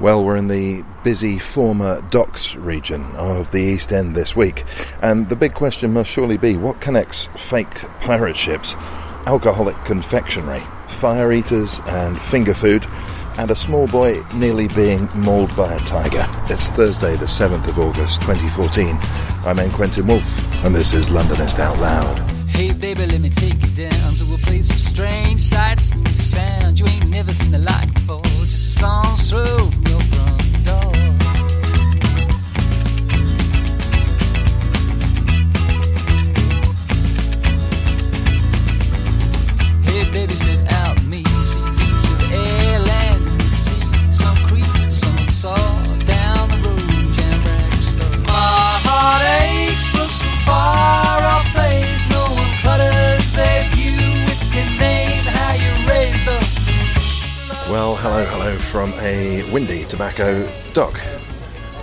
[0.00, 4.64] Well, we're in the busy former docks region of the East End this week,
[5.02, 8.76] and the big question must surely be what connects fake pirate ships,
[9.26, 12.86] alcoholic confectionery, fire eaters, and finger food,
[13.36, 16.26] and a small boy nearly being mauled by a tiger.
[16.48, 18.96] It's Thursday, the 7th of August 2014.
[19.44, 19.70] I'm N.
[19.70, 22.29] Quentin Woolf, and this is Londonist Out Loud.
[22.60, 26.78] Hey baby, let me take you down to a place of strange sights and sounds
[26.78, 28.22] you ain't never seen the like before.
[28.22, 30.92] Just a stone's throw from your front door.
[39.86, 40.34] Hey baby,
[58.00, 60.98] hello, hello from a windy tobacco dock.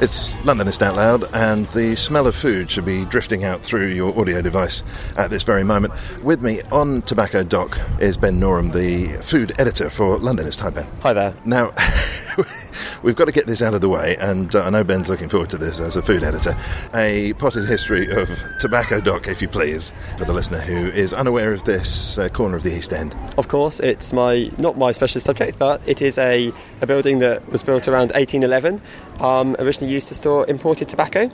[0.01, 4.19] It's Londonist Out Loud, and the smell of food should be drifting out through your
[4.19, 4.81] audio device
[5.15, 5.93] at this very moment.
[6.23, 10.59] With me on Tobacco Dock is Ben Norum, the food editor for Londonist.
[10.61, 10.87] Hi, Ben.
[11.01, 11.35] Hi there.
[11.45, 11.71] Now,
[13.03, 15.29] we've got to get this out of the way, and uh, I know Ben's looking
[15.29, 16.55] forward to this as a food editor.
[16.93, 18.29] A potted history of
[18.59, 22.55] Tobacco Dock, if you please, for the listener who is unaware of this uh, corner
[22.55, 23.15] of the East End.
[23.37, 27.47] Of course, it's my not my specialist subject, but it is a, a building that
[27.51, 28.81] was built around 1811,
[29.19, 31.31] um, originally used to store imported tobacco.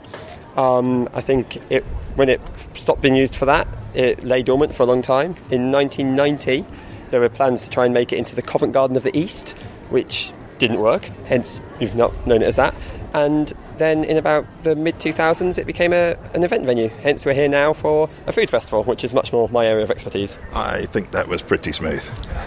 [0.56, 2.40] Um, I think it when it
[2.74, 5.34] stopped being used for that, it lay dormant for a long time.
[5.50, 6.64] In 1990,
[7.10, 9.50] there were plans to try and make it into the Covent Garden of the East,
[9.90, 10.32] which
[10.68, 11.10] didn't work.
[11.26, 12.74] Hence, you've not known it as that.
[13.12, 16.88] And then in about the mid 2000s, it became a, an event venue.
[16.88, 19.90] Hence, we're here now for a food festival, which is much more my area of
[19.90, 20.38] expertise.
[20.52, 22.02] I think that was pretty smooth.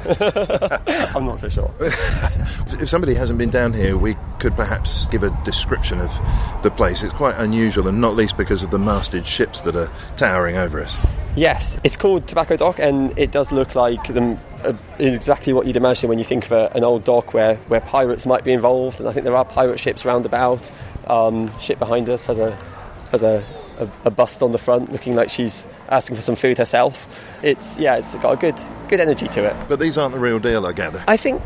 [1.15, 1.73] I'm not so sure.
[2.79, 6.11] If somebody hasn't been down here, we could perhaps give a description of
[6.61, 7.01] the place.
[7.01, 10.83] It's quite unusual, and not least because of the masted ships that are towering over
[10.83, 10.95] us.
[11.37, 15.77] Yes, it's called Tobacco Dock, and it does look like them, uh, exactly what you'd
[15.77, 18.99] imagine when you think of a, an old dock where, where pirates might be involved.
[18.99, 20.71] And I think there are pirate ships round about.
[21.05, 22.55] Um, ship behind us has a
[23.11, 23.43] has a,
[23.77, 27.07] a, a bust on the front, looking like she's asking for some food herself.
[27.43, 28.59] It's yeah, it's got a good
[28.89, 29.55] good energy to it.
[29.69, 31.03] But these aren't the real deal, I gather.
[31.07, 31.43] I think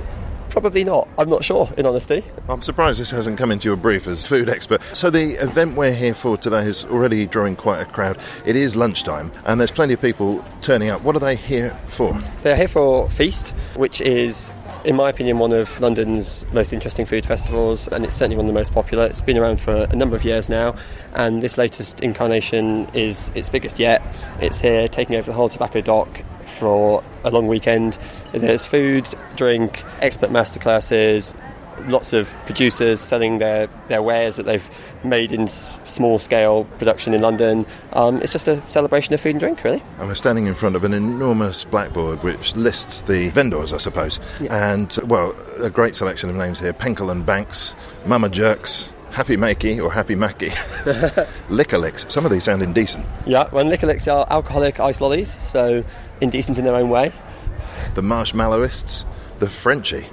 [0.51, 1.07] probably not.
[1.17, 2.23] I'm not sure, in honesty.
[2.47, 4.81] I'm surprised this hasn't come into your brief as food expert.
[4.93, 8.21] So the event we're here for today is already drawing quite a crowd.
[8.45, 11.01] It is lunchtime, and there's plenty of people turning up.
[11.01, 12.19] What are they here for?
[12.43, 14.51] They're here for Feast, which is,
[14.83, 18.47] in my opinion, one of London's most interesting food festivals, and it's certainly one of
[18.47, 19.05] the most popular.
[19.05, 20.75] It's been around for a number of years now,
[21.13, 24.01] and this latest incarnation is its biggest yet.
[24.41, 27.97] It's here taking over the whole tobacco dock for a long weekend.
[28.33, 31.35] There's food, drink, expert masterclasses,
[31.87, 34.67] lots of producers selling their, their wares that they've
[35.03, 37.65] made in small scale production in London.
[37.93, 39.83] Um, it's just a celebration of food and drink, really.
[39.99, 44.19] And we're standing in front of an enormous blackboard which lists the vendors, I suppose.
[44.49, 47.73] And, well, a great selection of names here Penkel and Banks,
[48.05, 50.51] Mama Jerks, Happy Makey or Happy Mackie,
[51.49, 52.05] Liquor Licks.
[52.09, 53.05] Some of these sound indecent.
[53.25, 55.83] Yeah, well, Liquor Licks are alcoholic ice lollies, so
[56.21, 57.11] indecent in their own way.
[57.95, 59.05] The Marshmallowists,
[59.39, 60.05] the Frenchy.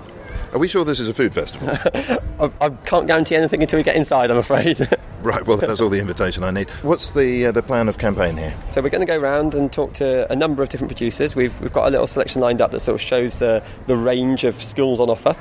[0.52, 1.68] Are we sure this is a food festival?
[2.40, 4.80] I, I can't guarantee anything until we get inside, I'm afraid.
[5.22, 6.70] right, well, that's all the invitation I need.
[6.82, 8.54] What's the, uh, the plan of campaign here?
[8.70, 11.36] So we're going to go around and talk to a number of different producers.
[11.36, 14.44] We've, we've got a little selection lined up that sort of shows the, the range
[14.44, 15.36] of skills on offer.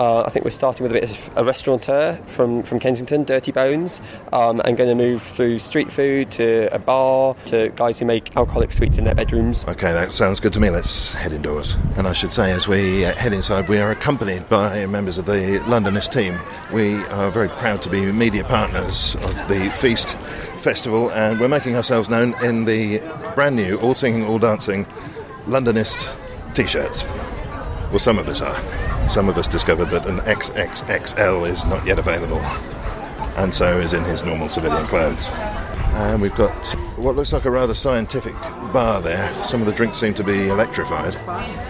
[0.00, 3.52] Uh, I think we're starting with a bit of a restaurateur from, from Kensington, Dirty
[3.52, 4.00] Bones,
[4.32, 8.34] um, and going to move through street food to a bar to guys who make
[8.34, 9.66] alcoholic sweets in their bedrooms.
[9.66, 10.70] Okay, that sounds good to me.
[10.70, 11.76] Let's head indoors.
[11.96, 15.26] And I should say, as we uh, head inside, we are accompanied by members of
[15.26, 16.38] the Londonist team.
[16.72, 20.16] We are very proud to be media partners of the Feast
[20.62, 23.00] Festival, and we're making ourselves known in the
[23.34, 24.86] brand new All Singing, All Dancing
[25.44, 26.16] Londonist
[26.54, 27.06] t shirts.
[27.90, 29.08] Well, some of us are.
[29.08, 32.38] Some of us discovered that an XXXL is not yet available,
[33.36, 35.28] and so is in his normal civilian clothes.
[35.94, 38.34] And we've got what looks like a rather scientific
[38.72, 39.32] bar there.
[39.42, 41.16] Some of the drinks seem to be electrified.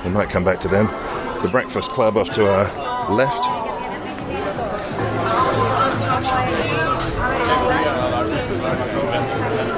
[0.04, 0.88] We might come back to them.
[1.42, 3.46] The Breakfast Club off to our left.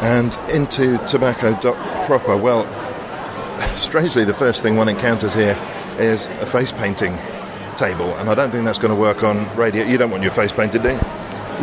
[0.03, 2.37] And into Tobacco Dock proper.
[2.37, 2.67] Well,
[3.77, 5.57] strangely, the first thing one encounters here
[6.03, 7.17] is a face painting
[7.77, 9.85] table, and I don't think that's going to work on radio.
[9.85, 11.01] You don't want your face painted, do you?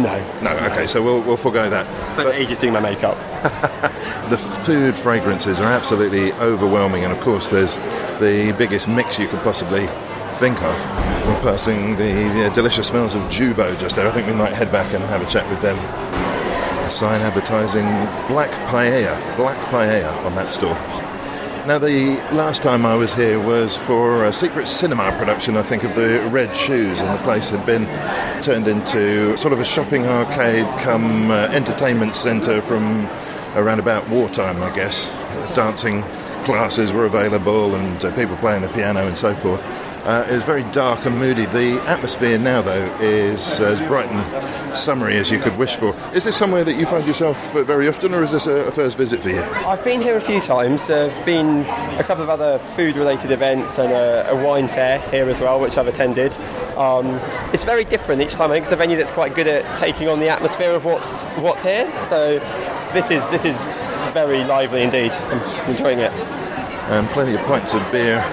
[0.01, 0.39] No.
[0.41, 1.85] No, okay, so we'll, we'll forego that.
[2.13, 3.17] Spent ages doing my makeup.
[4.29, 7.75] The food fragrances are absolutely overwhelming, and of course, there's
[8.19, 9.87] the biggest mix you could possibly
[10.37, 10.75] think of.
[11.25, 14.07] We're passing the, the delicious smells of Jubo just there.
[14.07, 15.77] I think we might head back and have a chat with them.
[16.85, 17.85] A sign advertising
[18.27, 20.77] black paella, black paella on that store.
[21.69, 25.83] Now, the last time I was here was for a secret cinema production, I think,
[25.83, 27.85] of the Red Shoes, and the place had been
[28.41, 33.05] turned into sort of a shopping arcade come uh, entertainment centre from
[33.53, 35.09] around about wartime, I guess.
[35.55, 36.01] Dancing
[36.43, 39.63] classes were available and uh, people playing the piano and so forth.
[40.05, 41.45] Uh, it was very dark and moody.
[41.45, 45.95] The atmosphere now, though, is as bright and summery as you could wish for.
[46.13, 48.97] Is this somewhere that you find yourself uh, very often, or is this a, first
[48.97, 49.41] visit for you?
[49.41, 50.87] I've been here a few times.
[50.87, 51.61] There've been
[51.99, 55.77] a couple of other food-related events and a, a wine fair here as well, which
[55.77, 56.35] I've attended.
[56.77, 57.19] Um,
[57.53, 58.51] it's very different each time.
[58.51, 61.23] I think it's a venue that's quite good at taking on the atmosphere of what's
[61.35, 61.93] what's here.
[62.07, 62.39] So
[62.93, 63.57] this is this is
[64.13, 65.11] very lively indeed.
[65.11, 66.11] I'm enjoying it.
[66.89, 68.23] And plenty of pints of beer.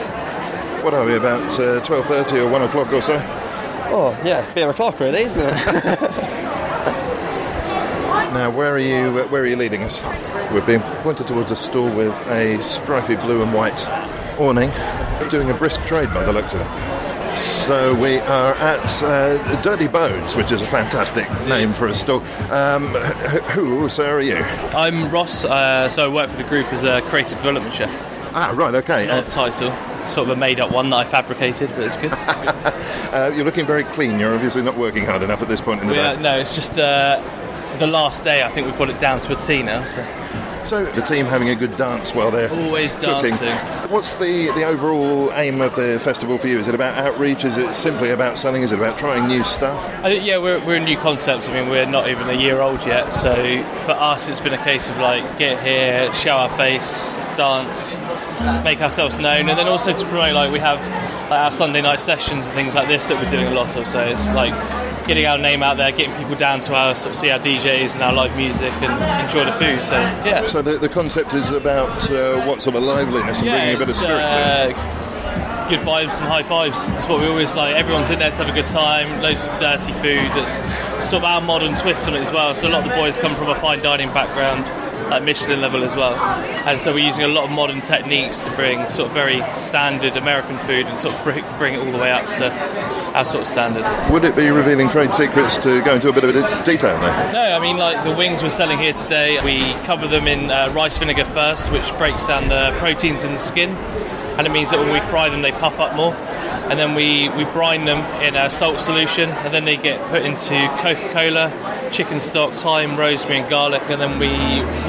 [0.82, 3.16] What are we about uh, twelve thirty or one o'clock or so?
[3.88, 6.22] Oh yeah, beer o'clock really, isn't it?
[8.36, 9.18] Now, where are you?
[9.18, 10.02] Uh, where are you leading us?
[10.52, 13.82] We're being pointed towards a store with a stripy blue and white
[14.38, 14.70] awning,
[15.30, 17.36] doing a brisk trade by the looks of it.
[17.38, 22.20] So we are at uh, Dirty Bones, which is a fantastic name for a store.
[22.50, 22.88] Um,
[23.54, 24.36] who, so are you?
[24.74, 27.90] I'm Ross, uh, so I work for the group as a creative development chef.
[28.34, 29.08] Ah, right, okay.
[29.08, 29.70] Odd title,
[30.08, 32.12] sort of a made up one that I fabricated, but it's good.
[33.12, 34.18] Uh, you're looking very clean.
[34.18, 36.22] You're obviously not working hard enough at this point in the We, uh, day.
[36.22, 37.18] no, it's just uh,
[37.78, 38.42] the last day.
[38.42, 39.84] I think we've got it down to a T now.
[39.84, 40.04] So
[40.64, 43.30] So the team having a good dance while they're Always cooking.
[43.30, 43.56] dancing.
[43.90, 46.58] What's the, the overall aim of the festival for you?
[46.58, 47.44] Is it about outreach?
[47.44, 48.62] Is it simply about selling?
[48.62, 49.82] Is it about trying new stuff?
[50.04, 51.48] I think, yeah, we're, we're a new concept.
[51.48, 53.12] I mean, we're not even a year old yet.
[53.14, 53.34] So
[53.86, 57.96] for us, it's been a case of like get here, show our face, dance,
[58.64, 60.34] make ourselves known, and then also to promote.
[60.34, 60.80] Like we have
[61.30, 63.86] like, our Sunday night sessions and things like this that we're doing a lot of.
[63.86, 64.52] So it's like
[65.06, 67.94] getting our name out there, getting people down to our sort of see our DJs
[67.94, 69.84] and our live music and enjoy the food.
[69.84, 70.44] So yeah.
[70.46, 73.88] So the, the concept is about uh, what sort of liveliness and bringing a bit
[73.88, 74.76] of spirit to it.
[74.76, 76.86] uh, good vibes and high fives.
[76.86, 77.76] That's what we always like.
[77.76, 79.20] Everyone's in there to have a good time.
[79.22, 80.30] Loads of dirty food.
[80.34, 80.58] That's
[81.08, 82.54] sort of our modern twist on it as well.
[82.54, 84.64] So a lot of the boys come from a fine dining background,
[85.10, 86.14] like Michelin level as well.
[86.66, 90.16] And so we're using a lot of modern techniques to bring sort of very standard
[90.16, 92.50] American food and sort of bring, bring it all the way up to
[93.16, 93.84] our sort of standard.
[94.12, 97.32] Would it be revealing trade secrets to go into a bit of de- detail there?
[97.32, 99.38] No, I mean like the wings we're selling here today.
[99.44, 103.38] We cover them in uh, rice vinegar first, which breaks down the proteins in the
[103.38, 103.70] skin,
[104.36, 106.14] and it means that when we fry them, they puff up more.
[106.68, 110.22] And then we, we brine them in a salt solution, and then they get put
[110.22, 114.30] into Coca-Cola, chicken stock, thyme, rosemary, and garlic, and then we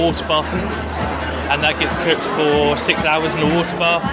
[0.01, 1.06] water bath them.
[1.49, 4.03] And that gets cooked for six hours in a water bath,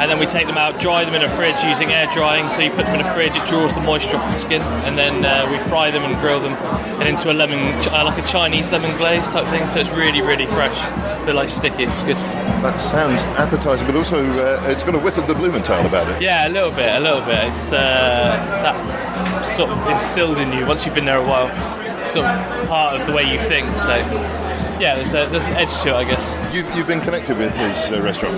[0.00, 2.48] and then we take them out, dry them in a fridge using air drying.
[2.50, 4.96] So you put them in a fridge, it draws the moisture off the skin, and
[4.96, 6.54] then uh, we fry them and grill them,
[6.98, 7.60] and into a lemon,
[7.92, 9.68] uh, like a Chinese lemon glaze type thing.
[9.68, 11.84] So it's really, really fresh, a bit like sticky.
[11.84, 12.16] It's good.
[12.64, 16.22] That sounds appetising, but also uh, it's got a whiff of the Blumenthal about it.
[16.22, 17.44] Yeah, a little bit, a little bit.
[17.44, 21.48] It's uh, that sort of instilled in you once you've been there a while,
[22.06, 23.76] sort of part of the way you think.
[23.78, 23.94] So
[24.80, 26.36] yeah, there's, a, there's an edge to it, I guess.
[26.54, 28.36] You've, you've been connected with his uh, restaurant.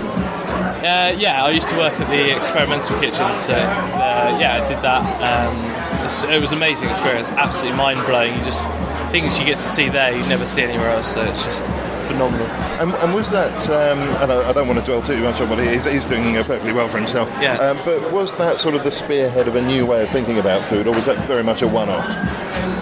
[0.83, 4.81] Uh, yeah, I used to work at the experimental kitchen, so uh, yeah, I did
[4.81, 5.03] that.
[5.21, 8.37] Um, it's, it was an amazing experience, absolutely mind blowing.
[8.37, 8.67] You just
[9.11, 11.63] things you get to see there you never see anywhere else, so it's just
[12.07, 12.47] phenomenal.
[12.81, 15.49] And, and was that, um, and I, I don't want to dwell too much on
[15.49, 17.57] what he is, he's doing uh, perfectly well for himself, Yeah.
[17.57, 20.65] um, but was that sort of the spearhead of a new way of thinking about
[20.65, 22.05] food, or was that very much a one off?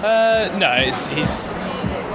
[0.04, 1.54] Uh, no, it's, he's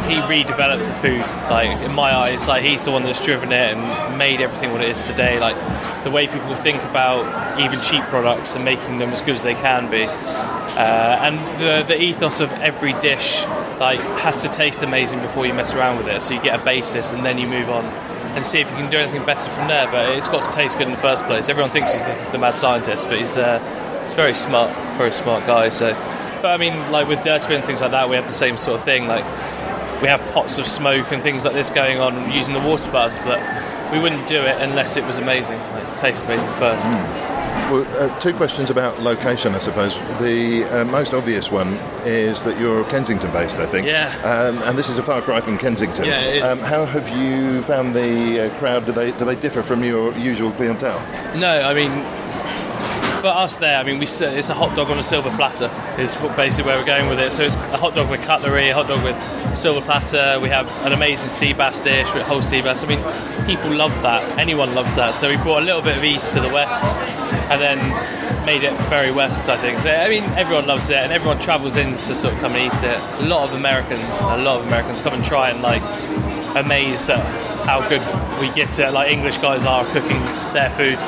[0.09, 1.21] he redeveloped the food.
[1.51, 4.83] Like in my eyes, like he's the one that's driven it and made everything what
[4.83, 5.41] it is today.
[5.41, 5.57] Like
[6.05, 9.55] the way people think about even cheap products and making them as good as they
[9.55, 10.05] can be.
[10.05, 13.45] Uh, and the, the ethos of every dish
[13.79, 16.21] like has to taste amazing before you mess around with it.
[16.21, 17.85] So you get a basis and then you move on
[18.35, 19.87] and see if you can do anything better from there.
[19.91, 21.49] But it's got to taste good in the first place.
[21.49, 23.59] Everyone thinks he's the, the mad scientist, but he's uh,
[24.05, 25.71] he's very smart, very smart guy.
[25.71, 25.95] So,
[26.43, 28.79] but I mean, like with Dirtspin and things like that, we have the same sort
[28.79, 29.07] of thing.
[29.07, 29.25] Like
[30.05, 33.17] we have pots of smoke and things like this going on using the water baths,
[33.25, 33.41] but
[33.91, 36.89] we wouldn't do it unless it was amazing, like tastes amazing first.
[37.71, 39.95] Well, uh, two questions about location, I suppose.
[40.21, 41.73] The uh, most obvious one
[42.05, 43.87] is that you're Kensington based, I think.
[43.87, 44.15] Yeah.
[44.25, 46.05] Um, and this is a far cry from Kensington.
[46.05, 46.43] Yeah, it is.
[46.43, 48.85] Um, how have you found the uh, crowd?
[48.85, 51.01] Do they do they differ from your usual clientele?
[51.39, 51.91] No, I mean,
[53.25, 55.71] for us there, I mean, we it's a hot dog on a silver platter.
[55.99, 57.33] Is basically where we're going with it.
[57.33, 59.17] So it's a hot dog with cutlery, a hot dog with
[59.57, 60.39] silver platter.
[60.41, 62.85] We have an amazing sea bass dish with whole sea bass.
[62.85, 62.99] I mean,
[63.47, 64.39] people love that.
[64.39, 65.15] Anyone loves that.
[65.15, 66.85] So we brought a little bit of east to the west,
[67.51, 67.79] and then
[68.45, 69.49] made it very west.
[69.49, 69.79] I think.
[69.81, 72.71] So I mean, everyone loves it, and everyone travels in to sort of come and
[72.71, 73.01] eat it.
[73.25, 75.83] A lot of Americans, a lot of Americans come and try and like
[76.57, 77.09] amaze.
[77.09, 78.01] at how good
[78.41, 78.93] we get it.
[78.93, 80.21] Like English guys are cooking
[80.53, 80.99] their food,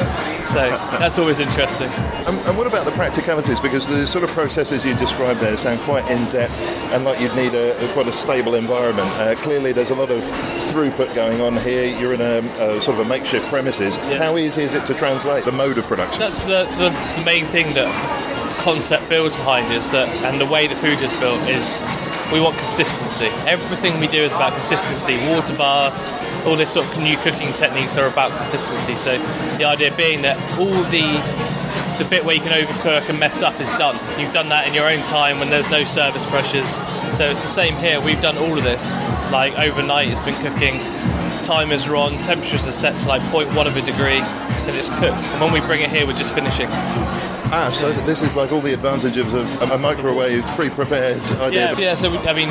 [0.48, 1.88] so that's always interesting.
[2.26, 3.60] And, and what about the practicalities?
[3.60, 6.54] Because the sort of processes you described there sound quite in depth
[6.92, 9.08] and like you'd need a, a quite a stable environment.
[9.12, 10.22] Uh, clearly, there's a lot of
[10.70, 11.84] throughput going on here.
[11.98, 13.98] You're in a, a sort of a makeshift premises.
[13.98, 14.18] Yeah.
[14.18, 16.20] How easy is it to translate the mode of production?
[16.20, 20.66] That's the, the, the main thing that concept builds behind is that, and the way
[20.66, 21.78] the food is built is
[22.32, 23.26] we want consistency.
[23.46, 25.16] Everything we do is about consistency.
[25.28, 26.10] Water baths,
[26.46, 28.96] all this sort of new cooking techniques are about consistency.
[28.96, 29.18] So
[29.58, 31.56] the idea being that all the
[31.98, 33.96] the bit where you can overcook and mess up is done.
[34.20, 36.74] You've done that in your own time when there's no service pressures.
[37.16, 38.00] So it's the same here.
[38.02, 38.94] We've done all of this
[39.32, 40.08] like overnight.
[40.08, 40.78] It's been cooking.
[41.44, 42.20] Timers are on.
[42.22, 45.26] Temperatures are set to like 0.1 of a degree, and it's cooked.
[45.28, 46.68] And when we bring it here, we're just finishing.
[47.52, 51.72] Ah, so this is like all the advantages of a microwave pre-prepared idea.
[51.72, 51.94] Yeah, yeah.
[51.94, 52.48] So we, I mean,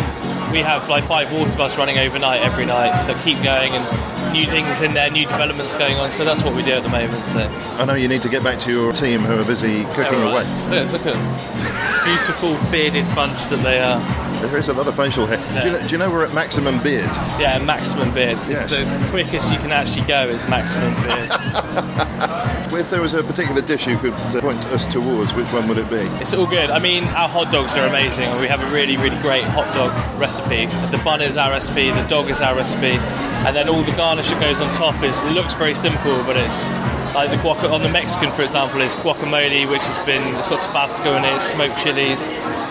[0.51, 4.45] we have like five water baths running overnight every night that keep going, and new
[4.45, 6.11] things in there, new developments going on.
[6.11, 7.25] So that's what we do at the moment.
[7.25, 10.21] So I know you need to get back to your team who are busy cooking
[10.21, 10.45] All away.
[10.69, 13.99] Look, look at beautiful bearded bunch that they are.
[14.47, 15.37] There is a lot of facial hair.
[15.61, 17.09] Do, you know, do you know we're at maximum beard?
[17.39, 18.37] Yeah, maximum beard.
[18.47, 18.71] Yes.
[18.71, 22.04] It's the quickest you can actually go is maximum beard.
[22.77, 25.77] If there was a particular dish you could uh, point us towards, which one would
[25.77, 26.03] it be?
[26.21, 26.69] It's all good.
[26.69, 28.25] I mean, our hot dogs are amazing.
[28.39, 30.65] We have a really, really great hot dog recipe.
[30.95, 32.97] The bun is our recipe, the dog is our recipe,
[33.45, 35.15] and then all the garnish that goes on top is.
[35.35, 36.67] Looks very simple, but it's
[37.15, 40.61] like the guac on the Mexican, for example, is guacamole, which has been it's got
[40.61, 42.25] Tabasco in it, smoked chilies.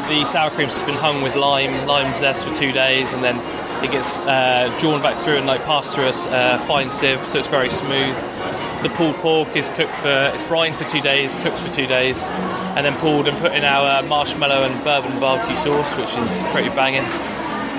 [0.09, 3.39] The sour cream has been hung with lime, lime zest for two days, and then
[3.85, 7.39] it gets uh, drawn back through and like passed through a uh, fine sieve, so
[7.39, 8.15] it's very smooth.
[8.85, 12.27] The pulled pork is cooked for it's brined for two days, cooked for two days,
[12.77, 16.43] and then pulled and put in our uh, marshmallow and bourbon barbecue sauce, which is
[16.53, 17.03] pretty banging.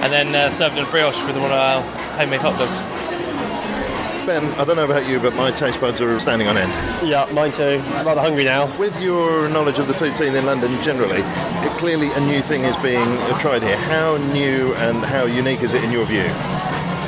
[0.01, 1.83] And then uh, served in a brioche with one of our
[2.17, 2.79] homemade hot dogs.
[4.25, 6.71] Ben, I don't know about you, but my taste buds are standing on end.
[7.07, 7.83] Yeah, mine too.
[7.85, 8.75] I'm rather hungry now.
[8.79, 11.21] With your knowledge of the food scene in London generally,
[11.77, 13.77] clearly a new thing is being uh, tried here.
[13.77, 16.25] How new and how unique is it in your view?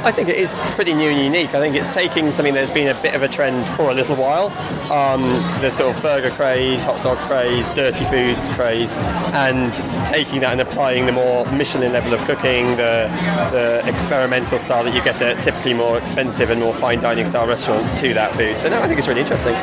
[0.03, 1.53] I think it is pretty new and unique.
[1.53, 4.15] I think it's taking something that's been a bit of a trend for a little
[4.15, 4.47] while,
[4.91, 5.21] um,
[5.61, 8.93] the sort of burger craze, hot dog craze, dirty food craze,
[9.33, 9.73] and
[10.05, 13.09] taking that and applying the more Michelin level of cooking, the,
[13.51, 17.47] the experimental style that you get at typically more expensive and more fine dining style
[17.47, 18.57] restaurants to that food.
[18.59, 19.55] So no, I think it's really interesting.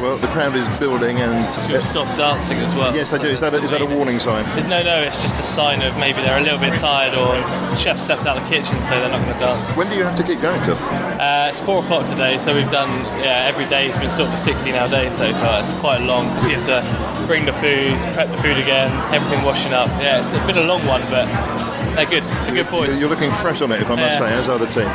[0.00, 1.32] Well, the crowd is building, and
[1.66, 2.94] Should stop dancing as well.
[2.94, 3.28] yes, I do.
[3.28, 4.44] Is that a, is that a warning sign?
[4.68, 7.36] No, no, it's just a sign of maybe they're a little bit tired or
[7.70, 9.68] the chef stepped out of the kitchen, so they're not going to dance.
[9.70, 10.76] When do you have to keep going till?
[10.76, 12.90] Uh, it's four o'clock today, so we've done
[13.24, 15.60] yeah every day has been sort of a 16-hour day so far.
[15.60, 19.44] It's quite long because you have to bring the food, prep the food again, everything
[19.44, 19.88] washing up.
[20.00, 21.26] Yeah, it's been a long one, but
[21.96, 22.22] they're good.
[22.24, 22.98] They're good boys.
[23.00, 24.28] You're looking fresh on it, if I must Yeah.
[24.28, 24.88] say, as are the team.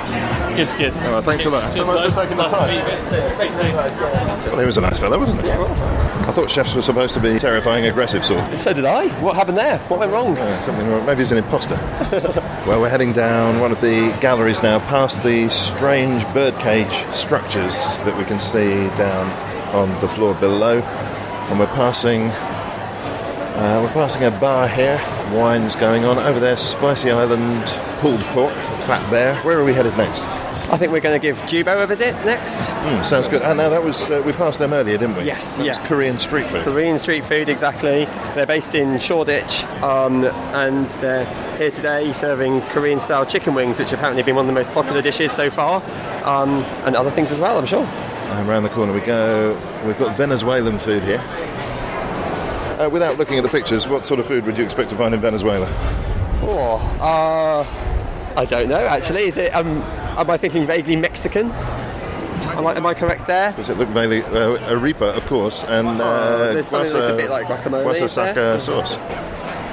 [0.56, 0.94] Good, good.
[1.06, 1.64] All right, thanks a lot.
[1.74, 2.70] Cheers, So much for taking the Nice to time.
[2.70, 3.34] meet you.
[3.34, 4.52] Speak.
[4.52, 5.50] Well, he was a nice fellow, wasn't he?
[5.52, 8.60] I thought chefs were supposed to be terrifying, aggressive sort.
[8.60, 9.08] So did I.
[9.22, 9.80] What happened there?
[9.90, 10.38] What went wrong?
[10.38, 11.06] Uh, something wrong.
[11.06, 11.76] Maybe he's an imposter.
[12.68, 18.16] well, we're heading down one of the galleries now, past the strange birdcage structures that
[18.18, 19.30] we can see down
[19.74, 20.80] on the floor below,
[21.50, 22.24] and we're passing.
[23.58, 25.00] Uh, we're passing a bar here.
[25.34, 26.58] Wine's going on over there.
[26.58, 27.66] Spicy Island
[28.00, 29.36] pulled pork, fat bear.
[29.44, 30.22] Where are we headed next?
[30.70, 32.56] I think we're going to give Jubo a visit next.
[32.56, 33.42] Hmm, sounds good.
[33.42, 35.24] And now that was uh, we passed them earlier, didn't we?
[35.24, 35.88] Yes, That was yes.
[35.88, 36.64] Korean street food.
[36.64, 38.06] Korean street food, exactly.
[38.36, 41.26] They're based in Shoreditch, um, and they're
[41.58, 44.72] here today serving Korean style chicken wings, which apparently have been one of the most
[44.72, 45.82] popular dishes so far,
[46.24, 47.84] um, and other things as well, I'm sure.
[47.86, 49.60] And round the corner we go.
[49.86, 51.22] We've got Venezuelan food here.
[52.82, 55.14] Uh, without looking at the pictures, what sort of food would you expect to find
[55.14, 55.68] in Venezuela?
[56.42, 59.26] Oh, uh, I don't know actually.
[59.26, 59.54] Is it?
[59.54, 59.84] Um,
[60.18, 61.52] am I thinking vaguely Mexican?
[61.52, 63.52] Am I, am I correct there?
[63.54, 67.16] Does it look vaguely uh, arepa, of course, and uh, Oh, there's something that a
[67.18, 68.34] bit like guacamole, guasa is there?
[68.34, 68.96] saka sauce,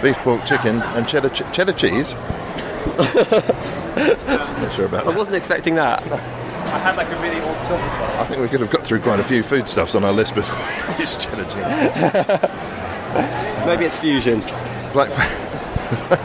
[0.03, 2.13] beef, pork, chicken, and cheddar ch- cheddar cheese.
[2.99, 6.03] Not sure about I wasn't expecting that.
[6.03, 7.83] I had like a really old silver.
[7.83, 10.59] I think we could have got through quite a few foodstuffs on our list before
[10.95, 12.75] we used cheddar cheese.
[13.67, 14.41] Maybe it's fusion.
[14.93, 15.11] Black.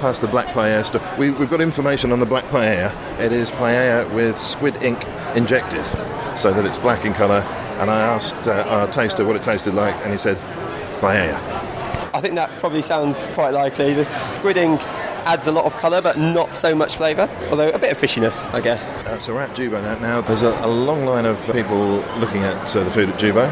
[0.00, 1.02] Past the black paella store.
[1.18, 2.94] We, we've got information on the black paella.
[3.20, 5.84] It is paella with squid ink injected,
[6.36, 7.40] so that it's black in colour
[7.80, 10.38] And I asked uh, our taster what it tasted like, and he said,
[11.00, 11.38] paella.
[12.14, 13.94] I think that probably sounds quite likely.
[13.94, 14.80] The squid ink
[15.26, 17.28] adds a lot of colour, but not so much flavour.
[17.50, 18.90] Although a bit of fishiness, I guess.
[19.06, 19.98] Uh, so we're at Jubo now.
[19.98, 23.50] now there's a, a long line of people looking at uh, the food at Jubo,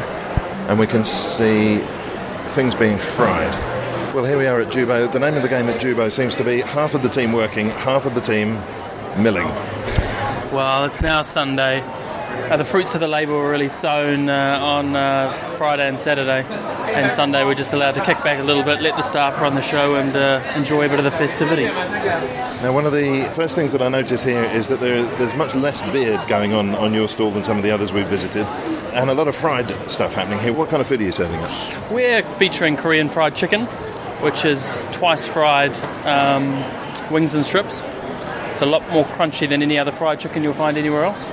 [0.69, 1.81] and we can see
[2.51, 3.53] things being fried.
[4.13, 5.11] Well, here we are at Jubo.
[5.11, 7.69] The name of the game at Jubo seems to be half of the team working,
[7.69, 8.53] half of the team
[9.21, 9.47] milling.
[10.51, 11.83] Well, it's now Sunday.
[12.49, 16.43] Uh, the fruits of the labour were really sown uh, on uh, Friday and Saturday,
[16.95, 19.53] and Sunday we're just allowed to kick back a little bit, let the staff run
[19.53, 21.75] the show, and uh, enjoy a bit of the festivities.
[21.75, 25.53] Now, one of the first things that I notice here is that there, there's much
[25.53, 28.47] less beard going on on your stall than some of the others we've visited,
[28.95, 30.51] and a lot of fried stuff happening here.
[30.51, 31.91] What kind of food are you serving up?
[31.91, 33.67] We're featuring Korean fried chicken,
[34.21, 35.77] which is twice fried
[36.07, 36.63] um,
[37.11, 37.83] wings and strips.
[38.49, 41.29] It's a lot more crunchy than any other fried chicken you'll find anywhere else.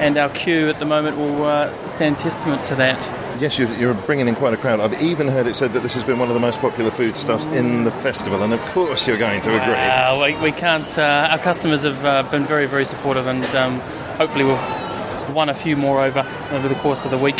[0.00, 3.00] And our queue at the moment will uh, stand testament to that.
[3.40, 4.80] Yes, you're, you're bringing in quite a crowd.
[4.80, 7.46] I've even heard it said that this has been one of the most popular foodstuffs
[7.46, 9.74] in the festival, and of course you're going to agree.
[9.74, 10.98] Uh, we, we can't.
[10.98, 13.80] Uh, our customers have uh, been very, very supportive, and um,
[14.16, 17.36] hopefully we've won a few more over over the course of the week.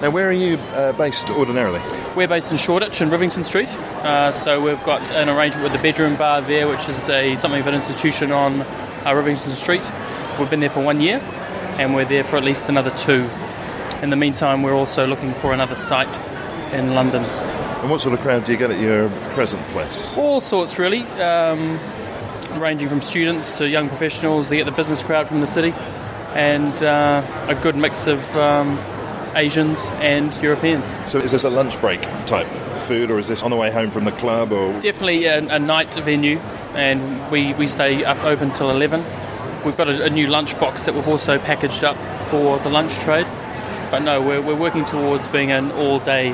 [0.00, 1.80] Now, where are you uh, based ordinarily?
[2.14, 3.74] We're based in Shoreditch in Rivington Street,
[4.04, 7.60] uh, so we've got an arrangement with the Bedroom Bar there, which is a something
[7.60, 8.66] of an institution on uh,
[9.06, 9.90] Rivington Street.
[10.38, 11.20] We've been there for one year,
[11.78, 13.28] and we're there for at least another two.
[14.02, 16.20] In the meantime, we're also looking for another site
[16.72, 17.24] in London.
[17.24, 20.16] And what sort of crowd do you get at your present place?
[20.16, 21.78] All sorts, really, um,
[22.60, 24.48] ranging from students to young professionals.
[24.48, 25.72] They get the business crowd from the city,
[26.34, 28.78] and uh, a good mix of um,
[29.36, 30.92] Asians and Europeans.
[31.06, 32.48] So, is this a lunch break type
[32.88, 34.50] food, or is this on the way home from the club?
[34.50, 36.38] Or Definitely a, a night venue,
[36.74, 39.04] and we, we stay up open till 11.
[39.68, 41.98] We've got a, a new lunch box that we've also packaged up
[42.30, 43.26] for the lunch trade.
[43.90, 46.32] But no, we're, we're working towards being an all day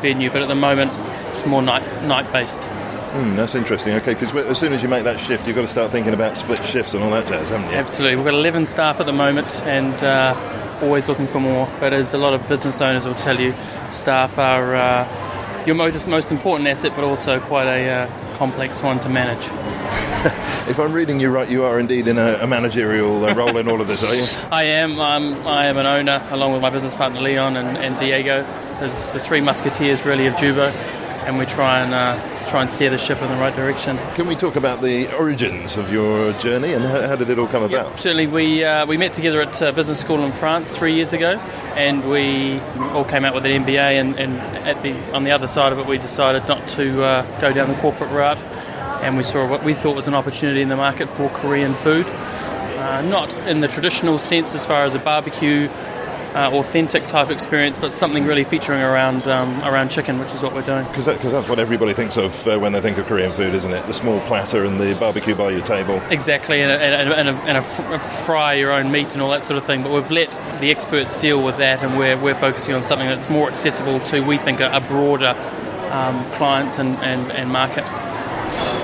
[0.00, 0.90] venue, but at the moment
[1.30, 2.64] it's more night night based.
[2.64, 3.92] Hmm, that's interesting.
[3.94, 6.36] Okay, because as soon as you make that shift, you've got to start thinking about
[6.36, 7.76] split shifts and all that jazz, haven't you?
[7.76, 8.16] Absolutely.
[8.16, 11.68] We've got 11 staff at the moment and uh, always looking for more.
[11.78, 13.54] But as a lot of business owners will tell you,
[13.90, 18.98] staff are uh, your most, most important asset, but also quite a uh, complex one
[18.98, 19.46] to manage.
[20.68, 23.68] If I'm reading you right, you are indeed in a, a managerial uh, role in
[23.68, 24.26] all of this, are you?
[24.50, 24.98] I am.
[24.98, 28.42] Um, I am an owner, along with my business partner Leon and, and Diego.
[28.80, 30.72] There's the three musketeers, really, of Jubo,
[31.24, 33.96] and we try and uh, try and steer the ship in the right direction.
[34.14, 37.46] Can we talk about the origins of your journey and how, how did it all
[37.46, 37.98] come about?
[38.00, 41.38] Certainly, we uh, we met together at uh, business school in France three years ago,
[41.76, 42.58] and we
[42.90, 44.00] all came out with an MBA.
[44.00, 44.36] And, and
[44.66, 47.68] at the on the other side of it, we decided not to uh, go down
[47.68, 48.38] the corporate route,
[49.06, 52.06] and we saw what we thought was an opportunity in the market for Korean food.
[52.06, 55.68] Uh, not in the traditional sense as far as a barbecue,
[56.34, 60.52] uh, authentic type experience, but something really featuring around um, around chicken, which is what
[60.52, 60.84] we're doing.
[60.86, 63.72] Because that, that's what everybody thinks of uh, when they think of Korean food, isn't
[63.72, 63.86] it?
[63.86, 66.02] The small platter and the barbecue by your table.
[66.10, 69.12] Exactly, and, a, and, a, and, a, and a fr- a fry your own meat
[69.12, 69.82] and all that sort of thing.
[69.82, 73.30] But we've let the experts deal with that, and we're, we're focusing on something that's
[73.30, 75.34] more accessible to, we think, a, a broader
[75.92, 77.84] um, client and, and, and market.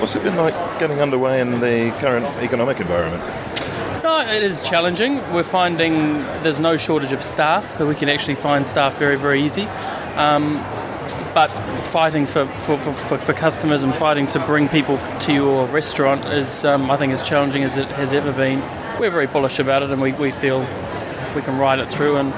[0.03, 3.23] What's it been like getting underway in the current economic environment?
[4.03, 5.19] No, it is challenging.
[5.33, 9.41] We're finding there's no shortage of staff, that we can actually find staff very, very
[9.41, 9.63] easy.
[10.17, 10.55] Um,
[11.33, 11.47] but
[11.87, 16.65] fighting for, for, for, for customers and fighting to bring people to your restaurant is,
[16.65, 18.59] um, I think, as challenging as it has ever been.
[18.99, 20.59] We're very bullish about it, and we, we feel
[21.33, 22.33] we can ride it through and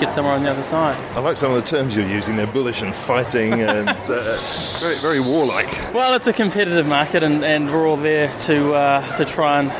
[0.00, 0.96] get somewhere on the other side.
[1.14, 2.36] I like some of the terms you're using.
[2.36, 4.38] They're bullish and fighting and uh,
[4.80, 5.70] very, very warlike.
[5.94, 9.70] Well, it's a competitive market, and, and we're all there to uh, to try and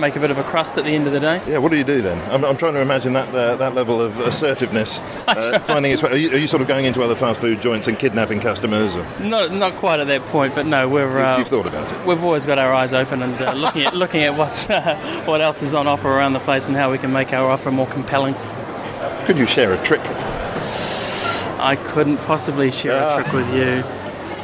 [0.00, 1.42] make a bit of a crust at the end of the day.
[1.48, 2.18] Yeah, what do you do then?
[2.30, 6.10] I'm, I'm trying to imagine that uh, that level of assertiveness, uh, finding its way.
[6.10, 8.94] Are you, are you sort of going into other fast food joints and kidnapping customers?
[8.96, 12.06] Or Not not quite at that point, but no, we're uh, you've thought about it?
[12.06, 15.40] we've always got our eyes open and uh, looking at looking at what uh, what
[15.40, 17.86] else is on offer around the place and how we can make our offer more
[17.88, 18.34] compelling.
[19.26, 20.00] Could you share a trick?
[21.60, 23.18] I couldn't possibly share Ah.
[23.18, 23.82] a trick with you.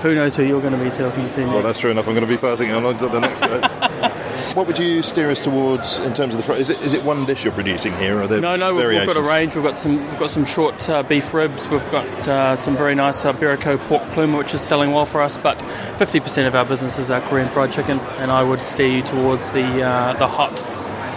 [0.03, 1.53] Who knows who you're going to be talking to next?
[1.55, 2.07] Well, that's true enough.
[2.07, 4.11] I'm going to be passing it on to the next guy.
[4.55, 6.57] what would you steer us towards in terms of the fry?
[6.57, 8.87] Is it is it one dish you're producing here, or are there No, no, we've,
[8.87, 9.55] we've got a range.
[9.55, 11.69] We've got some, we've got some short uh, beef ribs.
[11.69, 15.23] We've got uh, some very nice uh, Iberico pork plume, which is selling well for
[15.23, 15.39] us.
[15.39, 15.57] But
[15.97, 19.49] 50% of our business is our Korean fried chicken, and I would steer you towards
[19.51, 20.63] the uh, the hot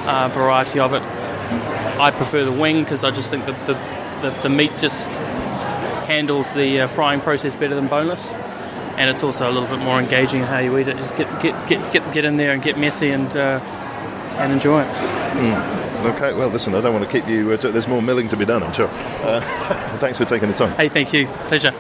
[0.08, 1.04] uh, variety of it.
[2.00, 3.74] I prefer the wing because I just think that the,
[4.22, 5.10] the the meat just
[6.08, 8.28] handles the uh, frying process better than boneless.
[8.98, 10.98] And it's also a little bit more engaging in how you eat it.
[10.98, 13.60] Just get get get get, get in there and get messy and uh,
[14.38, 15.88] and enjoy it.
[16.06, 17.52] Okay, well, listen, I don't want to keep you.
[17.52, 18.88] Uh, t- there's more milling to be done, I'm sure.
[18.88, 19.42] Uh,
[19.98, 20.76] thanks for taking the time.
[20.78, 21.28] Hey, thank you.
[21.48, 21.72] Pleasure.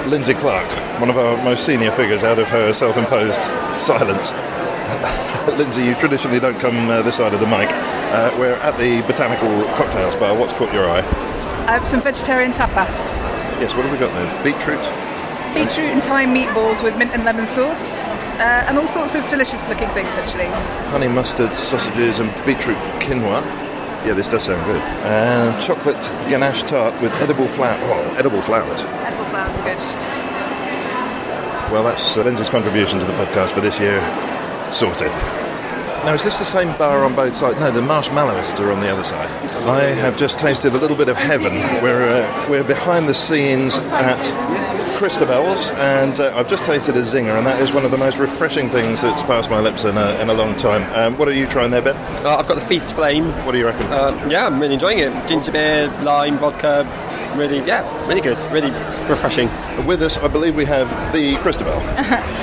[0.09, 0.69] Lindsay Clark,
[1.01, 3.41] one of our most senior figures, out of her self imposed
[3.83, 4.31] silence.
[5.59, 7.69] Lindsay, you traditionally don't come uh, this side of the mic.
[7.71, 10.37] Uh, we're at the Botanical Cocktails Bar.
[10.39, 11.01] What's caught your eye?
[11.69, 13.09] Uh, some vegetarian tapas.
[13.61, 14.43] Yes, what have we got there?
[14.43, 14.81] Beetroot?
[15.55, 17.99] Beetroot and thyme meatballs with mint and lemon sauce.
[18.39, 20.47] Uh, and all sorts of delicious looking things, actually.
[20.91, 23.43] Honey mustard sausages and beetroot quinoa.
[24.07, 24.81] Yeah, this does sound good.
[25.05, 27.79] And chocolate ganache tart with edible flour.
[27.83, 28.81] Oh, edible flowers.
[28.81, 29.79] Edible flowers are good.
[31.71, 34.01] Well, that's uh, Lindsay's contribution to the podcast for this year.
[34.75, 35.07] Sorted.
[36.05, 37.59] Now, is this the same bar on both sides?
[37.61, 39.31] No, the marshmallowists are on the other side.
[39.69, 41.55] I have just tasted a little bit of heaven.
[41.81, 44.21] We're, uh, we're behind the scenes at
[44.99, 48.19] Christabel's, and uh, I've just tasted a zinger, and that is one of the most
[48.19, 50.83] refreshing things that's passed my lips in a, in a long time.
[50.99, 51.97] Um, what are you trying there, Ben?
[52.27, 53.27] Uh, I've got the Feast Flame.
[53.47, 53.87] What do you reckon?
[53.93, 55.29] Uh, yeah, I'm really enjoying it.
[55.29, 56.85] Ginger beer, lime, vodka.
[57.37, 58.41] Really, yeah, really good.
[58.53, 58.71] Really
[59.09, 59.49] refreshing.
[59.87, 61.81] With us, I believe we have the Christabel.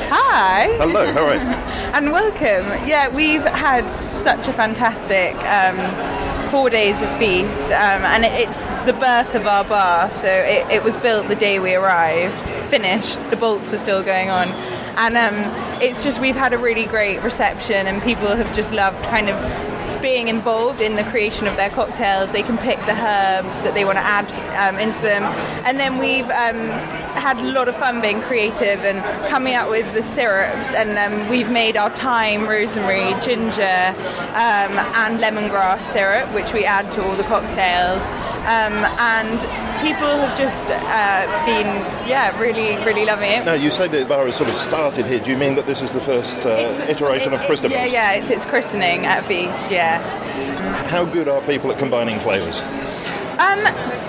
[0.09, 0.67] Hi.
[0.77, 1.39] Hello, how are you?
[1.95, 2.65] and welcome.
[2.85, 8.57] Yeah, we've had such a fantastic um, four days of feast, um, and it, it's
[8.85, 10.09] the birth of our bar.
[10.09, 13.17] So it, it was built the day we arrived, finished.
[13.29, 14.49] The bolts were still going on.
[14.97, 19.01] And um, it's just we've had a really great reception, and people have just loved
[19.05, 22.31] kind of being involved in the creation of their cocktails.
[22.31, 24.27] They can pick the herbs that they want to add
[24.57, 25.23] um, into them,
[25.65, 29.91] and then we've um, had a lot of fun being creative and coming up with
[29.93, 30.73] the syrups.
[30.73, 33.63] And um, we've made our thyme, rosemary, ginger,
[34.33, 38.01] um, and lemongrass syrup, which we add to all the cocktails.
[38.41, 39.39] Um, and
[39.85, 41.67] people have just uh, been,
[42.09, 43.45] yeah, really, really loving it.
[43.45, 45.19] Now, you say the bar has sort of started here.
[45.19, 47.79] Do you mean that this is the first uh, It's- iteration of Christabel's?
[47.79, 49.99] Yeah, yeah, it's its christening at Feast, yeah.
[50.87, 52.61] How good are people at combining flavours?
[53.41, 53.59] Um,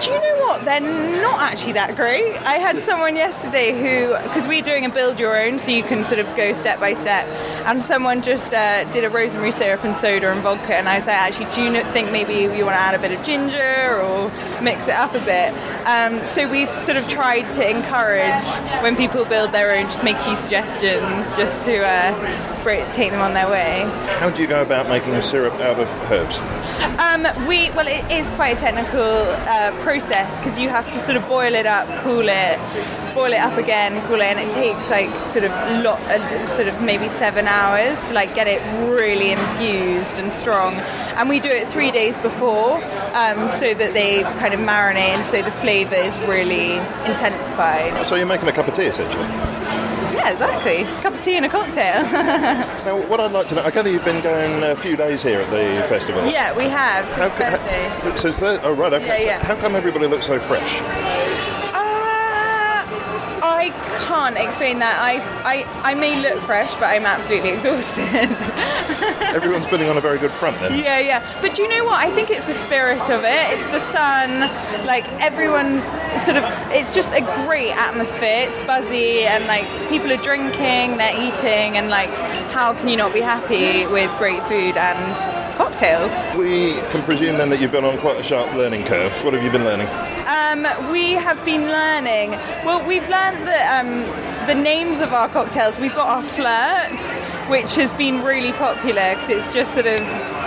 [0.01, 0.65] do you know what?
[0.67, 2.37] They're not actually that great.
[2.43, 6.05] I had someone yesterday who, because we're doing a build your own, so you can
[6.05, 7.27] sort of go step by step,
[7.67, 11.09] and someone just uh, did a rosemary syrup and soda and vodka, and I like,
[11.09, 14.31] actually, do you think maybe you want to add a bit of ginger or
[14.63, 15.55] mix it up a bit?
[15.87, 18.45] Um, so we've sort of tried to encourage
[18.83, 23.21] when people build their own, just make a few suggestions, just to uh, take them
[23.21, 23.81] on their way.
[24.19, 26.39] How do you go about making a syrup out of herbs?
[27.01, 31.17] Um, we well, it is quite a technical uh, process because you have to sort
[31.17, 32.59] of boil it up, cool it,
[33.15, 35.51] boil it up again, cool it, and it takes like sort of
[35.83, 40.75] lot, uh, sort of maybe seven hours to like get it really infused and strong.
[41.17, 42.77] And we do it three days before,
[43.15, 48.07] um, so that they kind of marinate, and so the flavour is really intensified.
[48.07, 49.27] So you're making a cup of tea, essentially.
[50.23, 50.83] Yeah, exactly.
[50.83, 52.03] A Cup of tea and a cocktail.
[52.83, 55.41] Now, what I'd like to know, I gather you've been going a few days here
[55.41, 56.25] at the festival.
[56.27, 57.89] yeah, we have since How Thursday.
[57.89, 59.25] ha- since oh right, okay.
[59.25, 59.45] Yeah, yeah.
[59.45, 61.22] How come everybody looks so fresh?
[63.63, 63.71] I
[64.09, 64.99] can't explain that.
[65.01, 68.03] I, I, I may look fresh, but I'm absolutely exhausted.
[69.23, 70.77] Everyone's putting on a very good front then.
[70.77, 71.41] yeah, yeah.
[71.41, 71.95] But do you know what?
[72.05, 73.57] I think it's the spirit of it.
[73.57, 74.41] It's the sun.
[74.85, 75.85] Like everyone's
[76.25, 76.45] sort of.
[76.73, 78.49] It's just a great atmosphere.
[78.49, 82.11] It's buzzy and like people are drinking, they're eating, and like
[82.51, 86.11] how can you not be happy with great food and cocktails?
[86.37, 89.13] We can presume then that you've been on quite a sharp learning curve.
[89.25, 89.87] What have you been learning?
[90.27, 92.31] Um, we have been learning.
[92.65, 94.03] Well, we've learned that um,
[94.47, 97.01] the names of our cocktails, we've got our flirt,
[97.49, 100.01] which has been really popular because it's just sort of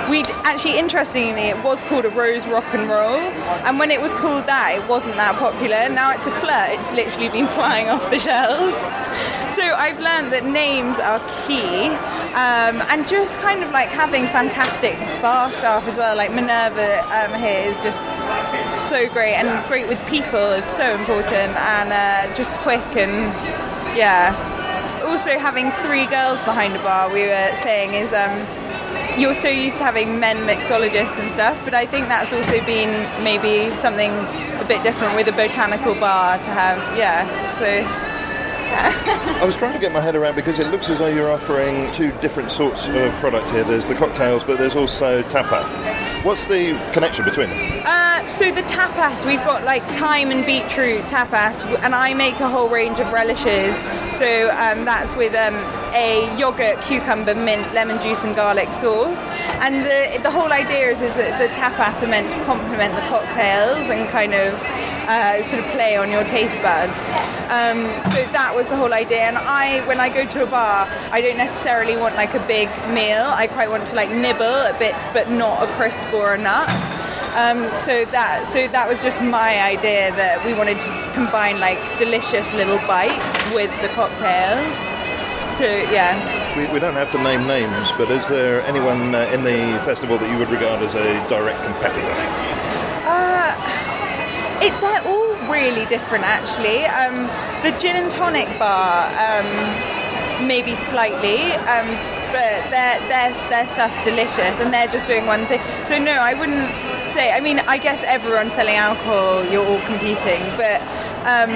[0.10, 3.18] we actually interestingly it was called a rose rock and roll,
[3.66, 5.90] and when it was called that, it wasn't that popular.
[5.90, 6.80] Now it's a flirt.
[6.80, 8.78] It's literally been flying off the shelves.
[9.54, 11.90] So I've learned that names are key,
[12.36, 16.16] um, and just kind of like having fantastic bar staff as well.
[16.16, 18.00] Like Minerva um, here is just
[18.90, 23.34] so great, and great with people is so important, and uh, just quick and
[23.96, 25.02] yeah.
[25.06, 29.78] Also, having three girls behind a bar, we were saying, is um, you're so used
[29.78, 32.92] to having men mixologists and stuff, but I think that's also been
[33.24, 37.24] maybe something a bit different with a botanical bar to have, yeah.
[37.60, 38.06] So
[38.76, 41.92] I was trying to get my head around because it looks as though you're offering
[41.94, 43.64] two different sorts of product here.
[43.64, 45.64] There's the cocktails, but there's also tapa.
[46.24, 47.84] What's the connection between them?
[47.86, 52.50] Uh, so the tapas, we've got like thyme and beetroot tapas, and I make a
[52.50, 53.76] whole range of relishes.
[54.18, 55.56] So um, that's with um,
[55.94, 59.20] a yogurt, cucumber, mint, lemon juice, and garlic sauce.
[59.62, 63.02] And the the whole idea is, is that the tapas are meant to complement the
[63.02, 64.54] cocktails and kind of
[65.08, 67.00] uh, sort of play on your taste buds.
[67.46, 69.22] Um, so that was the whole idea.
[69.22, 72.70] And I, when I go to a bar, I don't necessarily want like a big
[72.90, 73.24] meal.
[73.24, 77.05] I quite want to like nibble a bit, but not a crisp or a nut.
[77.36, 81.78] Um, so that so that was just my idea that we wanted to combine like
[82.00, 84.72] delicious little bites with the cocktails.
[85.60, 86.16] To yeah.
[86.56, 90.18] We, we don't have to name names, but is there anyone uh, in the festival
[90.18, 92.16] that you would regard as a direct competitor?
[93.04, 93.52] Uh,
[94.64, 96.86] it, they're all really different, actually.
[96.86, 97.28] Um,
[97.64, 101.88] the gin and tonic bar, um, maybe slightly, um,
[102.32, 105.62] but their, their, their stuff's delicious and they're just doing one thing.
[105.84, 106.72] So, no, I wouldn't
[107.16, 110.82] say, I mean, I guess everyone's selling alcohol, you're all competing, but
[111.24, 111.50] um,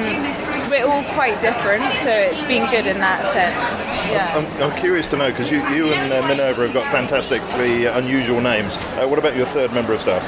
[0.71, 3.79] we're all quite different, so it's been good in that sense.
[4.09, 4.37] Yeah.
[4.37, 8.39] I'm, I'm curious to know because you, you and uh, Minerva have got fantastically unusual
[8.39, 8.77] names.
[8.77, 10.23] Uh, what about your third member of staff?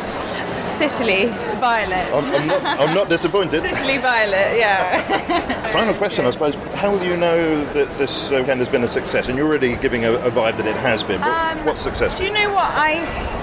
[0.78, 1.28] Sicily
[1.60, 2.06] Violet.
[2.14, 3.62] I'm, I'm not, I'm not disappointed.
[3.62, 5.72] Sicily Violet, yeah.
[5.72, 6.56] Final question, I suppose.
[6.76, 9.30] How will you know that this weekend has been a success?
[9.30, 11.22] And you're already giving a, a vibe that it has been.
[11.22, 12.18] But Um, what's successful?
[12.18, 13.40] Do you know what I?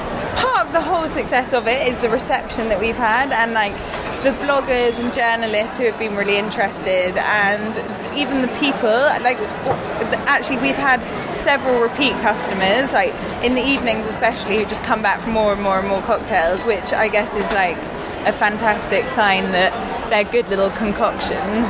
[0.73, 3.73] The whole success of it is the reception that we've had, and like
[4.23, 7.77] the bloggers and journalists who have been really interested, and
[8.17, 8.89] even the people.
[8.89, 9.39] Like,
[10.29, 11.01] actually, we've had
[11.35, 15.63] several repeat customers, like in the evenings especially, who just come back for more and
[15.63, 17.79] more and more cocktails, which I guess is like
[18.27, 19.73] a fantastic sign that
[20.11, 21.67] they're good little concoctions.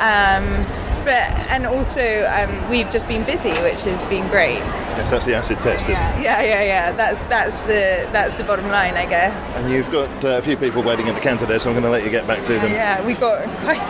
[0.00, 0.64] Um,
[1.04, 4.58] but and also um, we've just been busy, which has been great.
[4.98, 6.22] Yes, that's the acid test, isn't it?
[6.22, 6.92] Yeah, yeah, yeah.
[6.92, 9.34] That's that's the that's the bottom line, I guess.
[9.56, 11.84] And you've got uh, a few people waiting at the counter there, so I'm going
[11.84, 12.72] to let you get back to them.
[12.72, 13.80] Yeah, we've got quite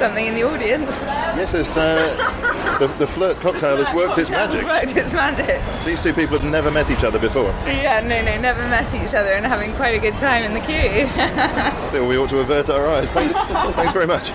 [0.00, 0.90] something in the audience.
[1.36, 4.64] Yes, it's, uh, the, the flirt cocktail has worked its magic.
[4.64, 5.60] Worked its magic.
[5.84, 7.50] These two people have never met each other before.
[7.66, 10.60] Yeah, no, no, never met each other and having quite a good time in the
[10.60, 11.06] queue.
[11.14, 13.10] I feel we ought to avert our eyes.
[13.10, 13.32] Thanks,
[13.76, 14.30] thanks very much.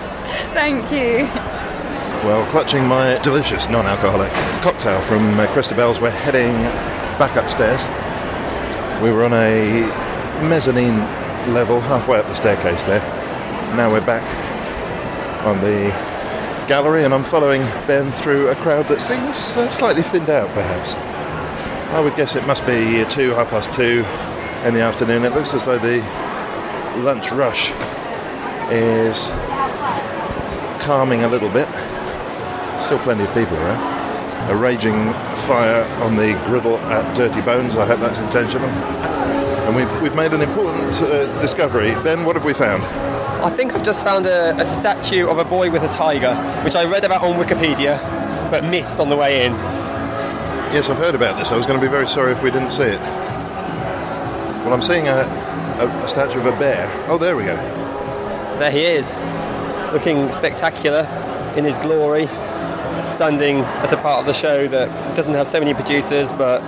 [0.54, 1.28] Thank you.
[2.26, 6.54] Well, clutching my delicious non-alcoholic cocktail from uh, Christabel's, we're heading
[7.20, 7.84] back upstairs.
[9.00, 9.86] We were on a
[10.48, 10.98] mezzanine
[11.54, 12.98] level, halfway up the staircase there.
[13.76, 14.24] Now we're back
[15.46, 15.90] on the
[16.66, 20.96] gallery, and I'm following Ben through a crowd that seems uh, slightly thinned out, perhaps.
[21.94, 24.04] I would guess it must be two, half past two
[24.66, 25.24] in the afternoon.
[25.24, 26.00] It looks as though the
[27.04, 27.70] lunch rush
[28.72, 29.28] is
[30.84, 31.65] calming a little bit.
[32.86, 34.48] Still plenty of people around.
[34.48, 35.12] A raging
[35.48, 37.74] fire on the griddle at Dirty Bones.
[37.74, 38.68] I hope that's intentional.
[38.68, 41.90] And we've, we've made an important uh, discovery.
[42.04, 42.84] Ben, what have we found?
[43.44, 46.76] I think I've just found a, a statue of a boy with a tiger, which
[46.76, 47.98] I read about on Wikipedia,
[48.52, 49.52] but missed on the way in.
[50.72, 51.50] Yes, I've heard about this.
[51.50, 53.00] I was going to be very sorry if we didn't see it.
[53.00, 55.26] Well, I'm seeing a,
[55.80, 56.88] a, a statue of a bear.
[57.08, 57.56] Oh, there we go.
[58.60, 59.12] There he is,
[59.92, 61.02] looking spectacular
[61.56, 62.28] in his glory,
[63.16, 66.60] standing at a part of the show that doesn't have so many producers, but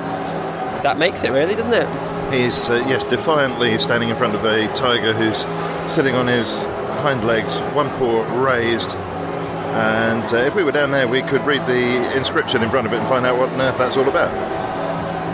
[0.82, 2.32] that makes it really, doesn't it?
[2.32, 5.44] He's, uh, yes, defiantly standing in front of a tiger who's
[5.92, 6.64] sitting on his
[7.02, 8.90] hind legs, one paw raised.
[8.92, 12.92] And uh, if we were down there, we could read the inscription in front of
[12.94, 14.32] it and find out what on earth that's all about.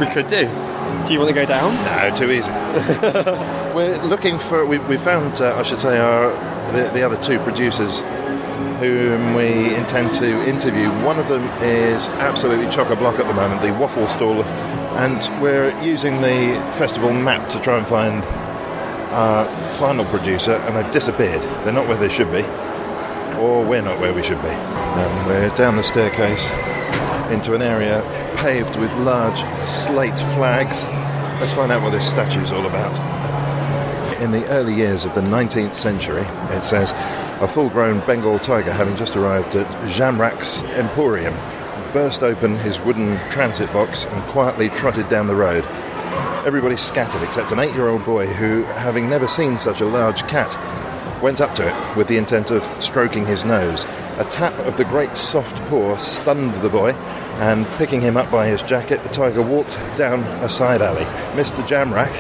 [0.01, 0.47] We could do.
[1.07, 1.75] Do you want to go down?
[1.85, 2.51] No, too easy.
[3.75, 4.67] We're looking for.
[4.67, 6.33] We, we found, uh, I should say, our
[6.73, 8.03] the, the other two producers
[8.79, 10.89] whom we intend to interview.
[11.05, 14.43] One of them is absolutely chock a block at the moment, the waffle stall,
[14.97, 18.23] and we're using the festival map to try and find
[19.13, 21.43] our final producer, and they've disappeared.
[21.65, 22.45] They're not where they should be.
[23.39, 24.49] or we're not where we should be.
[24.49, 26.47] And we're down the staircase
[27.31, 28.03] into an area
[28.37, 30.85] paved with large slate flags.
[31.41, 32.99] Let's find out what this statue is all about.
[34.21, 36.25] In the early years of the 19th century,
[36.57, 36.93] it says,
[37.41, 41.35] a full grown Bengal tiger having just arrived at Jamrach's Emporium
[41.95, 45.65] burst open his wooden transit box and quietly trotted down the road.
[46.45, 50.27] Everybody scattered except an eight year old boy who, having never seen such a large
[50.27, 50.59] cat,
[51.23, 53.85] went up to it with the intent of stroking his nose.
[54.19, 56.91] A tap of the great soft paw stunned the boy,
[57.41, 61.05] and picking him up by his jacket, the tiger walked down a side alley.
[61.37, 61.67] Mr.
[61.67, 62.13] Jamrak,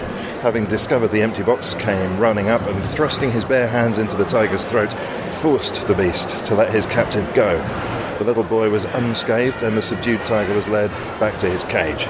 [0.44, 4.26] having discovered the empty box, came running up and thrusting his bare hands into the
[4.26, 4.92] tiger's throat,
[5.40, 7.56] forced the beast to let his captive go.
[8.18, 12.06] The little boy was unscathed, and the subdued tiger was led back to his cage.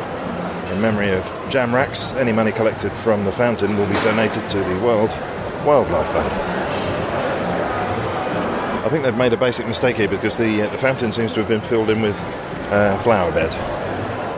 [0.73, 4.81] In memory of Jamrach's, any money collected from the fountain will be donated to the
[4.81, 5.11] World
[5.64, 6.33] Wildlife Fund.
[8.85, 11.38] I think they've made a basic mistake here because the uh, the fountain seems to
[11.38, 12.20] have been filled in with
[12.73, 13.55] uh, flower bed.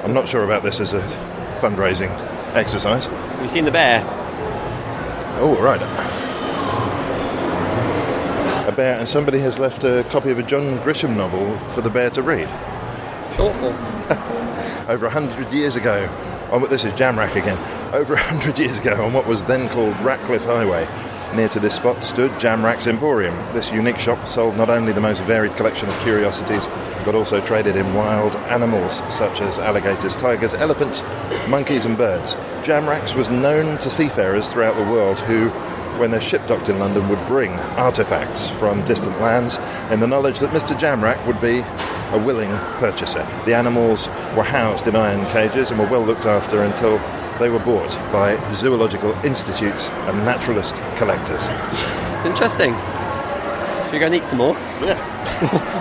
[0.04, 1.00] I'm not sure about this as a
[1.62, 2.10] fundraising
[2.54, 3.08] exercise.
[3.46, 4.02] Have you seen the bear?
[5.38, 5.80] Oh, right.
[8.66, 11.88] A bear, and somebody has left a copy of a John Grisham novel for the
[11.88, 12.48] bear to read.
[13.20, 13.68] It's awful.
[14.92, 16.12] Over a hundred years ago,
[16.50, 17.56] on what this is Jamrach again.
[17.94, 20.84] Over a hundred years ago, on what was then called Ratcliffe Highway,
[21.34, 23.34] near to this spot stood Jamrach's Emporium.
[23.52, 26.66] This unique shop sold not only the most varied collection of curiosities,
[27.04, 31.02] but also traded in wild animals such as alligators, tigers, elephants,
[31.48, 32.34] monkeys, and birds.
[32.62, 35.48] Jamrach's was known to seafarers throughout the world who,
[35.98, 39.58] when their ship docked in London, would bring artefacts from distant lands
[39.90, 40.78] in the knowledge that Mr.
[40.78, 41.60] Jamrak would be
[42.12, 43.26] a willing purchaser.
[43.46, 46.98] The animals were housed in iron cages and were well looked after until
[47.38, 51.48] they were bought by zoological institutes and naturalist collectors.
[52.26, 52.74] Interesting.
[53.84, 54.54] Should we go and eat some more?
[54.82, 54.98] Yeah.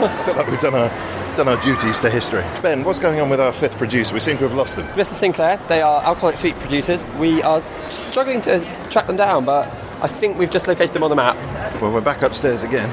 [0.02, 0.90] I feel like we've done our
[1.36, 2.44] done our duties to history.
[2.62, 4.14] Ben, what's going on with our fifth producer?
[4.14, 4.88] We seem to have lost them.
[4.94, 7.04] Smith and Sinclair, they are alcoholic sweet producers.
[7.20, 9.68] We are struggling to track them down, but
[10.02, 11.36] I think we've just located them on the map.
[11.82, 12.90] Well, we're back upstairs again.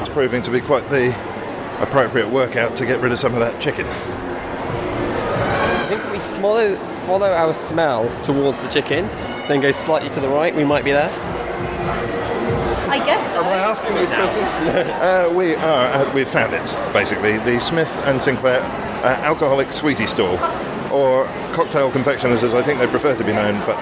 [0.00, 1.14] It's proving to be quite the
[1.80, 3.86] appropriate workout to get rid of some of that chicken.
[3.86, 6.74] I think if we follow,
[7.06, 9.06] follow our smell towards the chicken,
[9.46, 11.08] then go slightly to the right, we might be there.
[12.90, 13.42] I guess so.
[13.42, 14.50] Am I asking these questions?
[15.00, 15.86] uh, we are.
[15.86, 16.92] Uh, we've found it.
[16.92, 20.34] Basically, the Smith and Sinclair uh, alcoholic sweetie stall,
[20.92, 23.78] or cocktail confectioners, as I think they prefer to be known, but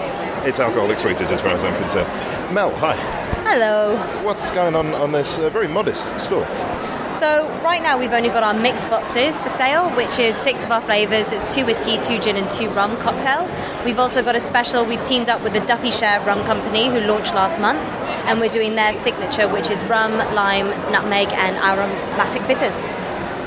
[0.47, 2.09] it's alcoholic sweeties as far as I'm concerned.
[2.53, 2.97] Mel, hi.
[3.43, 3.97] Hello.
[4.23, 6.45] What's going on on this uh, very modest store?
[7.15, 10.73] So right now we've only got our mixed boxes for sale, which is six of
[10.73, 11.31] our flavours.
[11.31, 13.55] It's two whiskey, two gin, and two rum cocktails.
[13.85, 14.85] We've also got a special.
[14.85, 17.79] We've teamed up with the Duppy Share Rum Company, who launched last month,
[18.27, 22.75] and we're doing their signature, which is rum, lime, nutmeg, and aromatic bitters.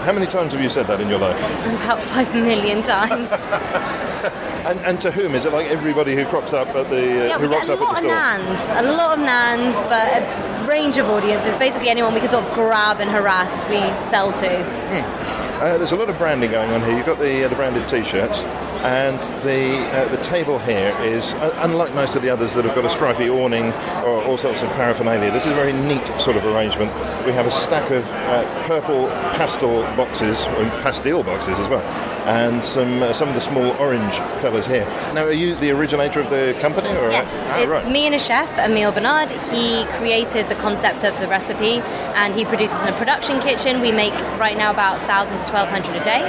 [0.05, 1.37] How many times have you said that in your life?
[1.83, 3.29] About five million times.
[4.67, 5.33] And, and to whom?
[5.33, 7.79] Is it like everybody who crops up at the uh, Yeah, who rocks up at
[7.79, 11.55] the lot of nans, a lot of nans, but a range of audiences.
[11.55, 15.27] Basically, anyone we can sort of grab and harass, we sell to.
[15.57, 16.97] Uh, there's a lot of branding going on here.
[16.97, 18.43] You've got the uh, the branded T-shirts,
[18.83, 22.75] and the uh, the table here is uh, unlike most of the others that have
[22.75, 23.71] got a stripy awning
[24.05, 25.31] or all sorts of paraphernalia.
[25.31, 26.91] This is a very neat sort of arrangement.
[27.25, 31.81] We have a stack of uh, purple pastel boxes, and pastel boxes as well,
[32.27, 34.85] and some uh, some of the small orange fellas here.
[35.13, 36.89] Now, are you the originator of the company?
[36.89, 37.89] Or Yes, Ah, it's right.
[37.91, 39.29] me and a chef, Emile Bernard.
[39.51, 41.79] He created the concept of the recipe
[42.19, 43.79] and he produces in a production kitchen.
[43.81, 46.21] We make right now about 1,000 to 1,200 a day.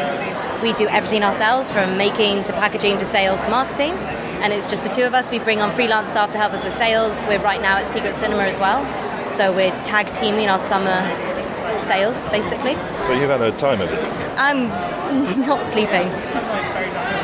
[0.63, 3.93] We do everything ourselves from making to packaging to sales to marketing.
[4.43, 5.31] And it's just the two of us.
[5.33, 7.21] We bring on freelance staff to help us with sales.
[7.27, 8.83] We're right now at Secret Cinema as well.
[9.33, 10.99] So we're tag teaming our summer
[11.85, 12.75] sales, basically.
[13.07, 13.99] So you've had a time of it.
[14.39, 14.69] I'm
[15.47, 16.09] not sleeping.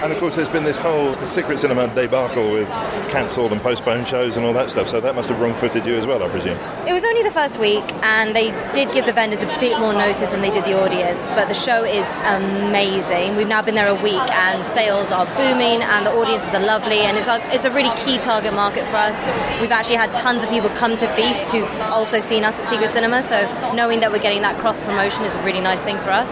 [0.04, 2.68] And of course, there's been this whole Secret Cinema debacle with
[3.08, 4.86] cancelled and postponed shows and all that stuff.
[4.86, 6.58] So that must have wrong-footed you as well, I presume.
[6.86, 9.94] It was only the first week, and they did give the vendors a bit more
[9.94, 11.26] notice than they did the audience.
[11.28, 13.36] But the show is amazing.
[13.36, 17.00] We've now been there a week, and sales are booming, and the audiences are lovely,
[17.00, 19.16] and it's a, it's a really key target market for us.
[19.58, 22.90] We've actually had tons of people come to Feast who've also seen us at Secret
[22.90, 23.40] Cinema, so
[23.72, 26.28] knowing that we're getting that cross promotion is a really nice thing for us.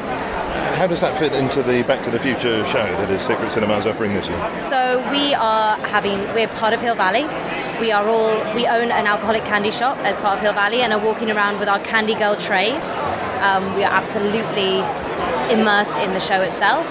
[0.77, 3.87] How does that fit into the Back to the Future show that is Secret Cinema's
[3.87, 4.61] offering this year?
[4.61, 7.25] So we are having we're part of Hill Valley.
[7.81, 10.93] We are all we own an alcoholic candy shop as part of Hill Valley and
[10.93, 12.85] are walking around with our Candy Girl trays.
[13.41, 14.85] Um, we are absolutely
[15.49, 16.85] immersed in the show itself.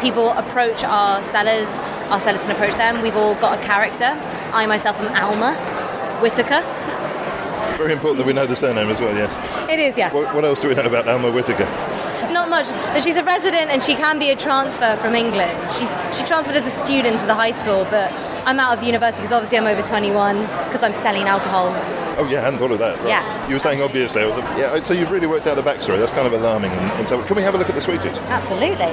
[0.00, 1.68] People approach our sellers.
[2.10, 3.02] Our sellers can approach them.
[3.02, 4.18] We've all got a character.
[4.52, 5.54] I myself am Alma
[6.20, 6.66] Whitaker.
[7.80, 9.32] Very important that we know the surname as well, yes.
[9.70, 10.12] It is, yeah.
[10.12, 11.64] What, what else do we know about Alma Whittaker?
[12.30, 12.66] Not much.
[13.02, 15.56] She's a resident and she can be a transfer from England.
[15.72, 18.12] She's she transferred as a student to the high school, but
[18.44, 21.68] I'm out of university because obviously I'm over 21 because I'm selling alcohol.
[22.18, 22.98] Oh, yeah, I hadn't thought of that.
[22.98, 23.08] Right.
[23.08, 23.48] Yeah.
[23.48, 24.28] You were saying obvious there.
[24.28, 25.98] Yeah, so you've really worked out the backstory.
[25.98, 26.72] That's kind of alarming.
[26.72, 28.18] And, and so, can we have a look at the sweeties?
[28.28, 28.92] Absolutely.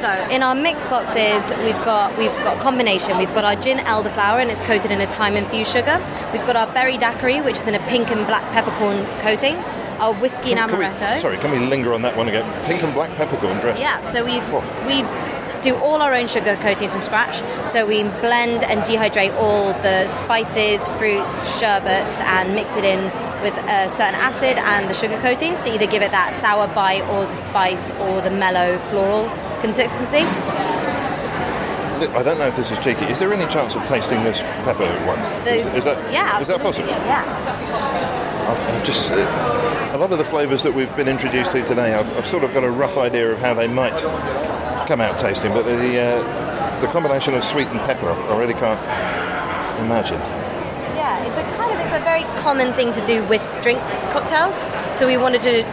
[0.00, 3.16] So in our mix boxes, we've got we've got a combination.
[3.18, 5.96] We've got our gin elderflower and it's coated in a thyme infused sugar.
[6.32, 9.56] We've got our berry daiquiri, which is in a pink and black peppercorn coating.
[9.98, 11.16] Our whiskey and Can we- amaretto.
[11.18, 12.44] sorry, can we linger on that one again?
[12.66, 13.78] Pink and black peppercorn dress.
[13.80, 14.38] Yeah, so we
[14.86, 15.02] we
[15.62, 17.36] do all our own sugar coatings from scratch.
[17.72, 23.10] So we blend and dehydrate all the spices, fruits, sherbets, and mix it in
[23.42, 27.02] with a certain acid and the sugar coatings to either give it that sour bite
[27.10, 29.28] or the spice or the mellow floral
[29.60, 30.24] consistency.
[32.14, 33.04] I don't know if this is cheeky.
[33.06, 35.18] Is there any chance of tasting this pepper one?
[35.44, 36.88] The- Is, is that yeah, is that possible?
[36.88, 37.24] Yeah.
[38.48, 41.94] I've I've just uh, a lot of the flavours that we've been introduced to today,
[41.94, 43.96] I've, I've sort of got a rough idea of how they might
[44.86, 48.78] come out tasting, but the uh, the combination of sweet and pepper, I really can't
[49.80, 50.20] imagine.
[51.26, 54.54] It's a kind of it's a very common thing to do with drinks cocktails.
[54.96, 55.64] So we wanted to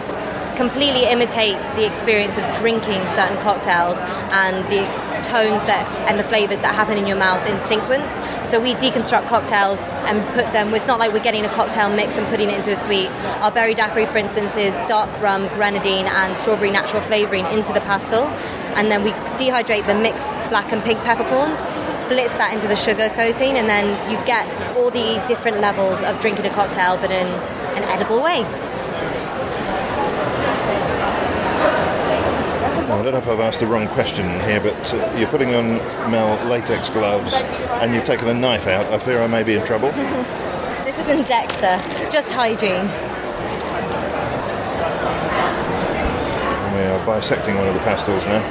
[0.58, 3.98] completely imitate the experience of drinking certain cocktails
[4.34, 4.82] and the
[5.24, 8.10] tones that and the flavors that happen in your mouth in sequence.
[8.50, 10.74] So we deconstruct cocktails and put them.
[10.74, 13.10] It's not like we're getting a cocktail mix and putting it into a sweet.
[13.42, 17.82] Our berry daiquiri, for instance, is dark rum, grenadine, and strawberry natural flavoring into the
[17.82, 18.26] pastel,
[18.74, 21.62] and then we dehydrate the mixed black and pink peppercorns
[22.08, 24.46] blitz that into the sugar coating, and then you get
[24.76, 28.44] all the different levels of drinking a cocktail, but in an edible way.
[32.94, 35.76] I don't know if I've asked the wrong question here, but uh, you're putting on
[36.10, 38.86] Mel latex gloves and you've taken a knife out.
[38.94, 39.92] I fear I may be in trouble.
[40.86, 41.80] This isn't Dexter,
[42.12, 42.86] just hygiene.
[46.74, 48.42] We are bisecting one of the pastels now.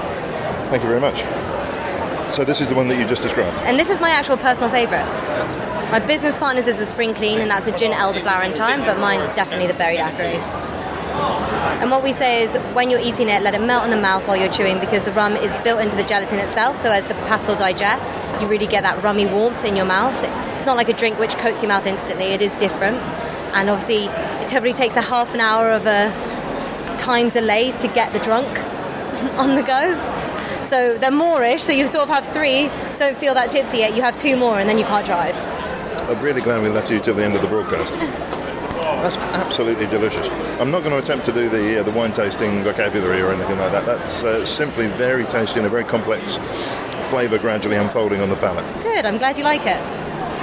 [0.68, 1.22] Thank you very much.
[2.32, 3.54] So this is the one that you just described.
[3.66, 5.04] And this is my actual personal favourite.
[5.92, 8.98] My business partner's is the Spring Clean, and that's a gin elderflower and thyme, but
[8.98, 10.40] mine's definitely the berry daiquiri.
[11.82, 14.26] And what we say is when you're eating it, let it melt in the mouth
[14.26, 16.78] while you're chewing because the rum is built into the gelatin itself.
[16.78, 18.10] So as the pastel digests,
[18.40, 20.14] you really get that rummy warmth in your mouth.
[20.56, 22.96] It's not like a drink which coats your mouth instantly, it is different.
[23.52, 26.08] And obviously, it typically takes a half an hour of a
[26.98, 28.48] time delay to get the drunk
[29.36, 30.11] on the go.
[30.72, 34.00] So they're moreish, so you sort of have three, don't feel that tipsy yet, you
[34.00, 35.36] have two more, and then you can't drive.
[36.08, 37.92] I'm really glad we left you till the end of the broadcast.
[37.92, 40.26] That's absolutely delicious.
[40.58, 43.58] I'm not going to attempt to do the uh, the wine tasting vocabulary or anything
[43.58, 43.84] like that.
[43.84, 46.36] That's uh, simply very tasty and a very complex
[47.10, 48.64] flavour gradually unfolding on the palate.
[48.82, 49.76] Good, I'm glad you like it.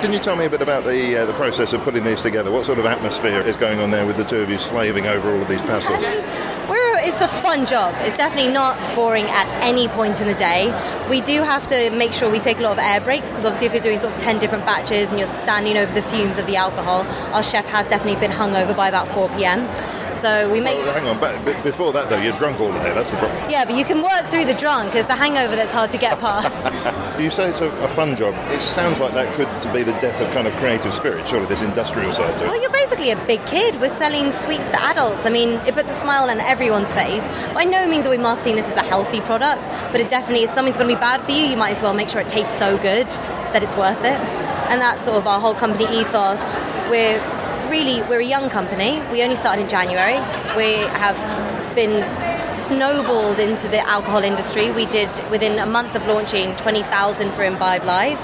[0.04, 2.52] Can you tell me a bit about the uh, the process of putting these together?
[2.52, 5.32] What sort of atmosphere is going on there with the two of you slaving over
[5.34, 6.06] all of these pastels?
[7.02, 7.96] It's a fun job.
[8.00, 10.68] It's definitely not boring at any point in the day.
[11.10, 13.68] We do have to make sure we take a lot of air breaks because obviously
[13.68, 16.46] if you're doing sort of 10 different batches and you're standing over the fumes of
[16.46, 17.02] the alcohol,
[17.34, 19.66] our chef has definitely been hungover by about 4 p.m.
[20.20, 22.72] So we oh, make Oh, hang on, but but before that though, you're drunk all
[22.72, 22.94] day.
[22.94, 23.50] That's the problem.
[23.50, 24.96] yeah, but you can work through the drunk.
[24.96, 26.96] It's the hangover that's hard to get past.
[27.20, 28.34] You say it's a, a fun job.
[28.50, 31.62] It sounds like that could be the death of kind of creative spirit, surely, this
[31.62, 32.48] industrial side to it.
[32.48, 33.78] Well, you're basically a big kid.
[33.82, 35.26] We're selling sweets to adults.
[35.26, 37.28] I mean, it puts a smile on everyone's face.
[37.54, 40.50] By no means are we marketing this as a healthy product, but it definitely, if
[40.52, 42.58] something's going to be bad for you, you might as well make sure it tastes
[42.58, 43.08] so good
[43.52, 44.18] that it's worth it.
[44.72, 46.40] And that's sort of our whole company ethos.
[46.90, 47.20] We're
[47.70, 49.02] really, we're a young company.
[49.12, 50.18] We only started in January.
[50.58, 51.18] We have
[51.76, 52.04] been
[52.54, 54.72] snowballed into the alcohol industry.
[54.72, 58.20] We did, within a month of launching, 20,000 for Imbibe Live.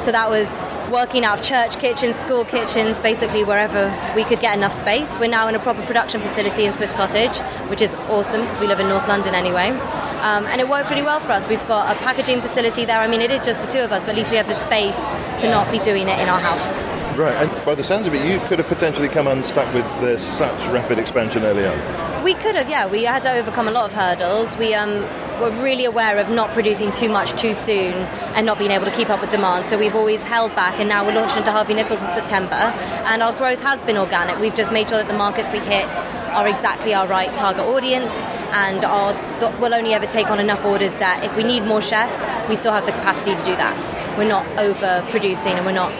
[0.00, 4.56] So that was working out of church kitchens, school kitchens, basically wherever we could get
[4.56, 5.18] enough space.
[5.18, 8.66] We're now in a proper production facility in Swiss Cottage, which is awesome because we
[8.66, 9.68] live in North London anyway.
[9.68, 11.46] Um, and it works really well for us.
[11.48, 12.98] We've got a packaging facility there.
[12.98, 14.54] I mean, it is just the two of us, but at least we have the
[14.54, 14.96] space
[15.42, 16.99] to not be doing it in our house.
[17.20, 19.84] Right, and by the sounds of it, you could have potentially come unstuck with
[20.18, 22.24] such rapid expansion early on.
[22.24, 22.86] We could have, yeah.
[22.86, 24.56] We had to overcome a lot of hurdles.
[24.56, 25.02] We um,
[25.38, 27.92] were really aware of not producing too much too soon
[28.34, 29.66] and not being able to keep up with demand.
[29.66, 32.54] So we've always held back, and now we're launching into Harvey Nichols in September.
[32.54, 34.38] And our growth has been organic.
[34.40, 35.84] We've just made sure that the markets we hit
[36.32, 38.12] are exactly our right target audience,
[38.52, 39.12] and our,
[39.60, 42.72] we'll only ever take on enough orders that if we need more chefs, we still
[42.72, 43.76] have the capacity to do that.
[44.16, 45.92] We're not overproducing and we're not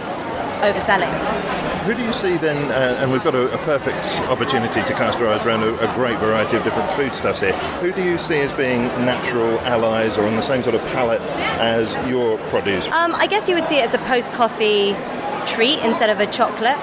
[0.61, 1.11] overselling.
[1.85, 5.19] Who do you see then, uh, and we've got a, a perfect opportunity to cast
[5.19, 7.55] our eyes around a, a great variety of different foodstuffs here.
[7.81, 11.23] Who do you see as being natural allies or on the same sort of palette
[11.59, 12.87] as your produce?
[12.89, 14.95] Um, I guess you would see it as a post coffee
[15.47, 16.77] treat instead of a chocolate,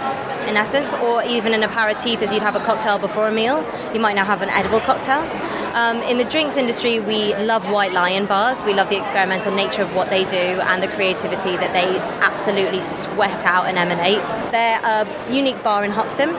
[0.49, 3.63] in essence, or even an aperitif as you'd have a cocktail before a meal.
[3.93, 5.21] You might now have an edible cocktail.
[5.77, 8.65] Um, in the drinks industry, we love White Lyan bars.
[8.65, 12.81] We love the experimental nature of what they do and the creativity that they absolutely
[12.81, 14.25] sweat out and emanate.
[14.51, 16.29] They're a unique bar in Hoxton.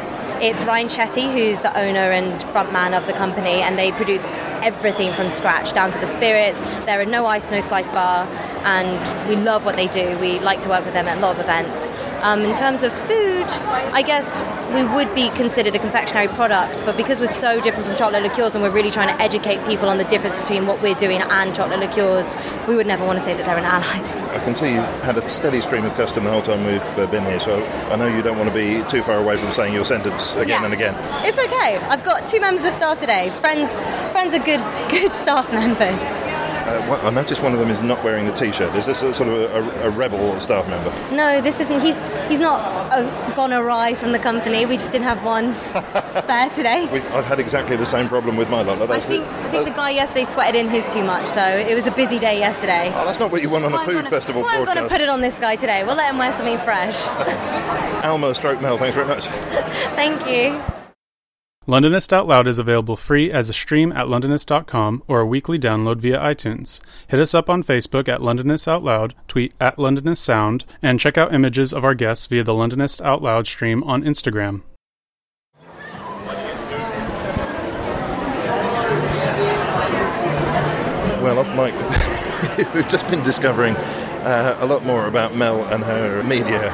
[0.42, 4.24] It's Ryan Chetty, who's the owner and frontman of the company, and they produce
[4.64, 6.58] everything from scratch down to the spirits.
[6.84, 8.26] They're a no ice, no slice bar,
[8.64, 10.18] and we love what they do.
[10.18, 11.86] We like to work with them at a lot of events.
[12.22, 13.46] Um, in terms of food,
[13.94, 14.40] I guess
[14.74, 18.54] we would be considered a confectionery product, but because we're so different from chocolate liqueurs
[18.54, 21.54] and we're really trying to educate people on the difference between what we're doing and
[21.54, 22.28] chocolate liqueurs,
[22.66, 24.34] we would never want to say that they're an ally.
[24.34, 27.06] I can see you've had a steady stream of custom the whole time we've uh,
[27.06, 29.72] been here, so I know you don't want to be too far away from saying
[29.72, 30.64] your sentence again Yeah.
[30.64, 30.94] and again.
[31.24, 31.76] It's okay.
[31.78, 33.30] I've got two members of staff today.
[33.40, 33.70] Friends,
[34.12, 34.60] friends are good,
[34.90, 35.98] good staff members.
[36.68, 38.74] Uh, I noticed one of them is not wearing the T-shirt.
[38.74, 40.90] Is this a, sort of a, a, rebel staff member?
[41.14, 41.80] No, this isn't.
[41.80, 41.96] He's
[42.28, 42.60] he's not
[42.92, 44.66] uh, gone awry from the company.
[44.66, 45.54] We just didn't have one
[46.18, 46.86] spare today.
[46.92, 48.90] We, I've had exactly the same problem with my lot.
[48.90, 51.74] I think the- I think the guy yesterday sweated in his too much, so it
[51.74, 52.92] was a busy day yesterday.
[52.94, 54.76] Oh, that's not what you want on a Well, food gonna- festival well, I'm going
[54.76, 55.84] to put it on this guy today.
[55.84, 57.06] We'll let him wear something fresh.
[58.04, 59.26] Alma Stroke Mel, thanks very much.
[59.96, 60.77] Thank you.
[61.68, 65.96] Londonist Out Loud is available free as a stream at londonist.com or a weekly download
[65.98, 66.80] via iTunes.
[67.08, 71.18] Hit us up on Facebook at Londonist Out Loud, tweet at Londonist Sound, and check
[71.18, 74.62] out images of our guests via the Londonist Out Loud stream on Instagram.
[81.20, 86.22] Well, off mic, we've just been discovering uh, a lot more about Mel and her
[86.22, 86.72] media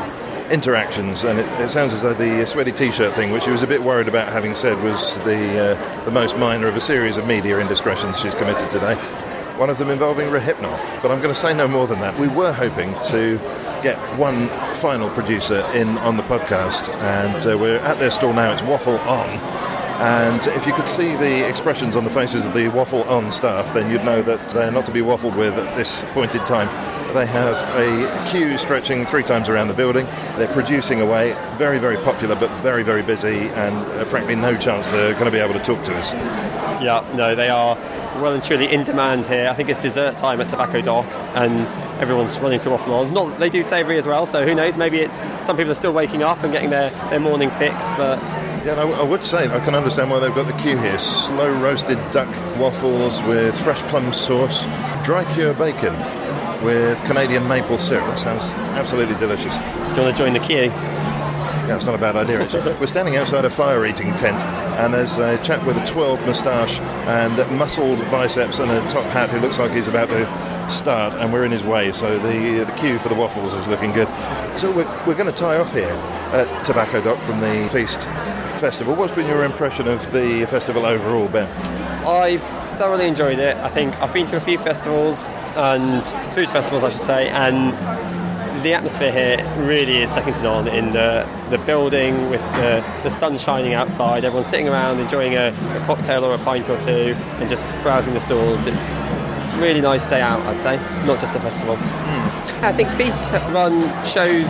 [0.50, 3.66] interactions, and it, it sounds as though the sweaty T-shirt thing, which she was a
[3.66, 7.26] bit worried about having said, was the uh, the most minor of a series of
[7.26, 8.94] media indiscretions she's committed today.
[9.56, 12.18] One of them involving Rohypnol, but I'm going to say no more than that.
[12.18, 13.38] We were hoping to
[13.82, 18.52] get one final producer in on the podcast, and uh, we're at their stall now.
[18.52, 19.63] It's Waffle On.
[20.00, 23.72] And if you could see the expressions on the faces of the waffle on staff,
[23.74, 26.68] then you'd know that they're not to be waffled with at this point in time.
[27.14, 30.04] They have a queue stretching three times around the building.
[30.36, 34.90] They're producing away, very, very popular, but very, very busy, and uh, frankly, no chance
[34.90, 36.12] they're going to be able to talk to us.
[36.82, 37.76] Yeah, no, they are
[38.20, 39.46] well and truly in demand here.
[39.48, 41.60] I think it's dessert time at Tobacco Dock, and
[42.00, 43.14] everyone's running to waffle on.
[43.14, 44.76] Not they do savoury as well, so who knows?
[44.76, 48.18] Maybe it's some people are still waking up and getting their, their morning fix, but
[48.64, 50.98] Yeah, and I, I would say I can understand why they've got the queue here.
[50.98, 54.62] Slow roasted duck waffles with fresh plum sauce,
[55.04, 55.92] dry cure bacon
[56.64, 58.06] with Canadian maple syrup.
[58.06, 58.44] That sounds
[58.78, 59.52] absolutely delicious.
[59.52, 60.70] do you want to join the queue?
[61.66, 62.40] Yeah, it's not a bad idea.
[62.40, 62.72] Actually.
[62.80, 64.42] We're standing outside a fire eating tent,
[64.80, 69.28] and there's a chap with a twirled moustache and muscled biceps and a top hat
[69.28, 71.92] who looks like he's about to start, and we're in his way.
[71.92, 74.08] So the the queue for the waffles is looking good.
[74.58, 75.84] So we're, we're going to tie off here
[76.32, 78.08] at Tobacco Dock from the Feast
[78.64, 78.94] Festival.
[78.94, 81.46] What's been your impression of the festival overall, Ben?
[82.06, 82.40] I've
[82.78, 83.58] thoroughly enjoyed it.
[83.58, 86.02] I think I've been to a few festivals and
[86.34, 87.74] food festivals, I should say, and
[88.64, 93.10] the atmosphere here really is second to none in the, the building with the, the
[93.10, 97.14] sun shining outside, everyone sitting around enjoying a, a cocktail or a pint or two
[97.40, 98.66] and just browsing the stalls.
[98.66, 101.76] It's a really nice day out, I'd say, not just a festival.
[102.64, 104.46] I think Feast run shows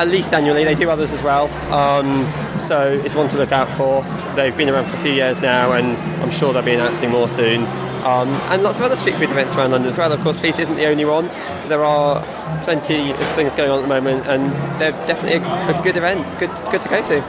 [0.00, 0.64] at least annually.
[0.64, 2.24] They do others as well, um,
[2.60, 4.02] so it's one to look out for.
[4.34, 7.28] They've been around for a few years now, and I'm sure they'll be announcing more
[7.28, 7.64] soon.
[8.04, 10.10] Um, and lots of other street food events around London as well.
[10.12, 11.26] Of course, Feast isn't the only one.
[11.68, 12.22] There are
[12.64, 14.50] plenty of things going on at the moment, and
[14.80, 17.20] they're definitely a, a good event, good good to go to.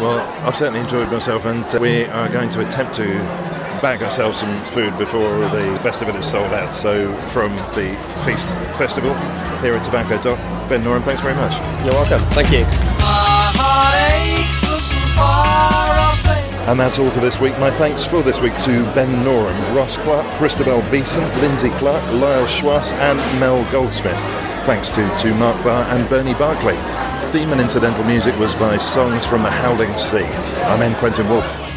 [0.00, 3.06] Well, I've certainly enjoyed myself, and we are going to attempt to
[3.82, 6.74] bag ourselves some food before the best of it is sold out.
[6.74, 8.48] So, from the Feast
[8.78, 9.12] Festival
[9.60, 11.52] here at Tobacco Dock, Ben Norum, thanks very much.
[11.84, 12.20] You're welcome.
[12.30, 12.87] Thank you.
[16.68, 17.58] And that's all for this week.
[17.58, 22.46] My thanks for this week to Ben Norum, Ross Clark, Christabel Beeson, Lindsay Clark, Lyle
[22.46, 24.12] Schwass, and Mel Goldsmith.
[24.66, 26.76] Thanks to, to Mark Barr and Bernie Barclay.
[27.32, 30.26] Theme and incidental music was by Songs from the Howling Sea.
[30.66, 30.94] I'm N.
[30.96, 31.67] Quentin Woolf.